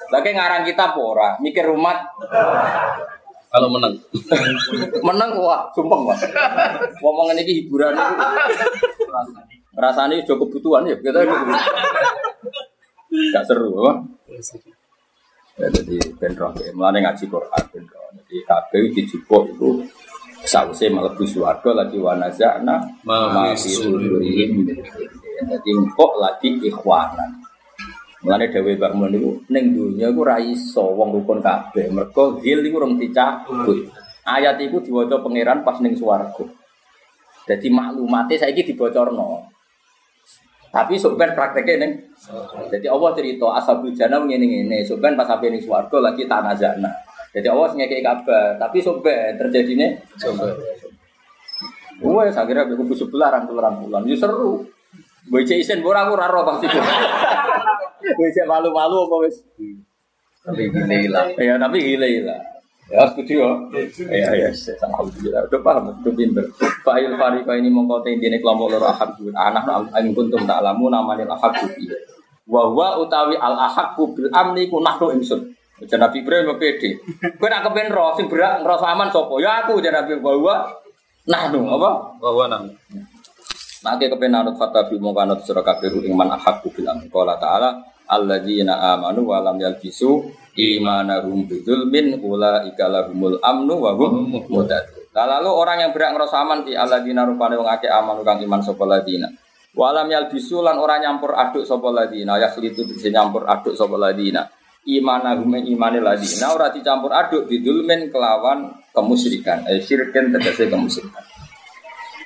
[0.08, 2.00] Lagi ngarang kita pora, mikir umat
[3.54, 3.94] Kalau menang.
[5.06, 6.18] menang wah, sumpah wah.
[6.98, 8.14] Ngomongin ini hiburan itu.
[9.78, 11.22] Rasanya cukup kebutuhan ya, kita.
[13.30, 13.92] Gak seru, apa?
[15.54, 18.03] Ya, jadi bentrok ya, mulanya ngaji Quran bentrok.
[18.34, 19.86] Jadi kabeh dijupuk itu
[20.42, 24.66] sausé mlebu swarga lagi wanazana Ma ma fi fi sudurihim.
[25.38, 27.30] Jadi engkok lagi ikhwanan.
[28.26, 31.94] Mulane dhewe Mbah Mun niku ning donya iku ra iso wong rukun kabeh.
[31.94, 33.86] Mergo hil iku rung dicabut.
[34.26, 36.42] Ayat iku diwaca pangeran pas ning swarga.
[37.46, 39.46] Jadi maklumatnya saiki dibocorno.
[40.74, 41.92] Tapi sebenarnya prakteknya neng.
[42.66, 44.82] Jadi Allah cerita ashabul jannah ngene ngene.
[44.82, 47.03] Sebenarnya pas sampai ning swarga lagi tanah jannah.
[47.34, 48.56] Jadi Allah ngekei kabar.
[48.56, 50.54] Tapi sebenarnya terjadinya Coba.
[52.02, 54.02] Wah, saya kira aku bujuk sebelah rangkul-rangkulan.
[54.06, 54.66] Ya seru.
[55.30, 56.66] Bocah isen ora aku ora roh pasti.
[58.18, 59.36] Bocah malu-malu apa wis?
[60.44, 61.32] Tapi gini lah.
[61.40, 62.40] Ya tapi gile lah.
[62.92, 63.50] Ya setuju ya.
[64.12, 64.48] Ya ya,
[64.84, 65.48] alhamdulillah.
[65.48, 66.44] Udah paham, udah pinter.
[66.84, 69.64] Fa'il farika ini mengkota intine kelompok loro ahad anak
[69.96, 71.56] aing kuntum tak lamu namanya ahad
[72.44, 75.48] Wa huwa utawi al ahad bil amni ku nahnu ingsun.
[75.74, 77.02] Jadi Nabi Ibrahim pede.
[77.34, 79.34] Kowe nak kepen roh sing berak ngrasa aman sapa?
[79.42, 80.56] Ya aku jadi Nabi wa huwa
[81.26, 81.90] nahnu apa?
[82.22, 82.64] Bahwa nang.
[83.84, 87.10] Maka kepen anut fatabi mongko anut sira kabeh iman ahakku bil amin.
[87.10, 90.24] Qala ta'ala alladzina amanu wa lam yalbisu
[90.56, 95.10] imanahum bidzulmin ulaika lahumul amnu wa hum muhtadun.
[95.12, 98.62] Lah lalu orang yang berak ngerasa aman di alladzina rupane wong akeh amanu kang iman
[98.62, 99.28] sapa ladina.
[99.74, 103.98] Wa lam yalbisu lan ora nyampur aduk sapa ladina ya khlitu bisa nyampur aduk sapa
[103.98, 104.48] ladina.
[104.84, 109.64] Imanahum imane ladina ora dicampur aduk bidzulmin kelawan kemusyrikan.
[109.64, 111.24] Eh syirkin tegese kemusyrikan.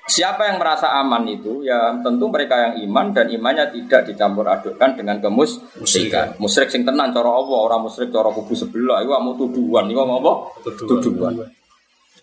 [0.09, 4.96] Siapa yang merasa aman itu ya tentu mereka yang iman dan imannya tidak dicampur adukkan
[4.96, 6.34] dengan kemusyrikan.
[6.40, 10.18] Musyrik sing tenan cara Allah, orang musyrik cara kubu sebelah iku mau tuduhan, iku mau
[10.24, 10.32] apa?
[10.64, 11.44] Tuduhan.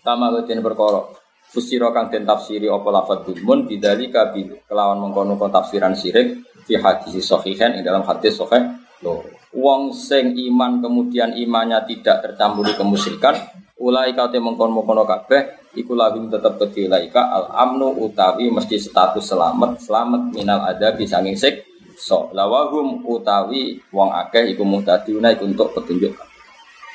[0.01, 1.05] Kama ketin perkara.
[1.45, 7.21] Fusira kang den tafsiri apa lafadz dulmun bidzalika bi kelawan mengkono tafsiran syirik fi hadis
[7.21, 8.65] sahihan ing dalam hadis sahih
[9.05, 9.21] lho.
[9.55, 13.39] Wong sing iman kemudian imannya tidak tercampuri kemusyrikan,
[13.79, 19.83] ulai kate mengkono-mengkono kabeh iku lahum tetep kedhi laika al amnu utawi mesti status selamat
[19.83, 21.67] selamat minal ada bisa ngisik
[21.99, 26.15] so lawahum utawi wong akeh iku muhtaduna iku untuk petunjuk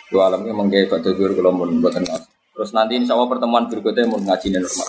[0.08, 2.04] dua alamnya mengke badhe dhuwur kula mun mboten
[2.60, 4.88] Terus nanti insya Allah pertemuan berikutnya mau ngaji normal.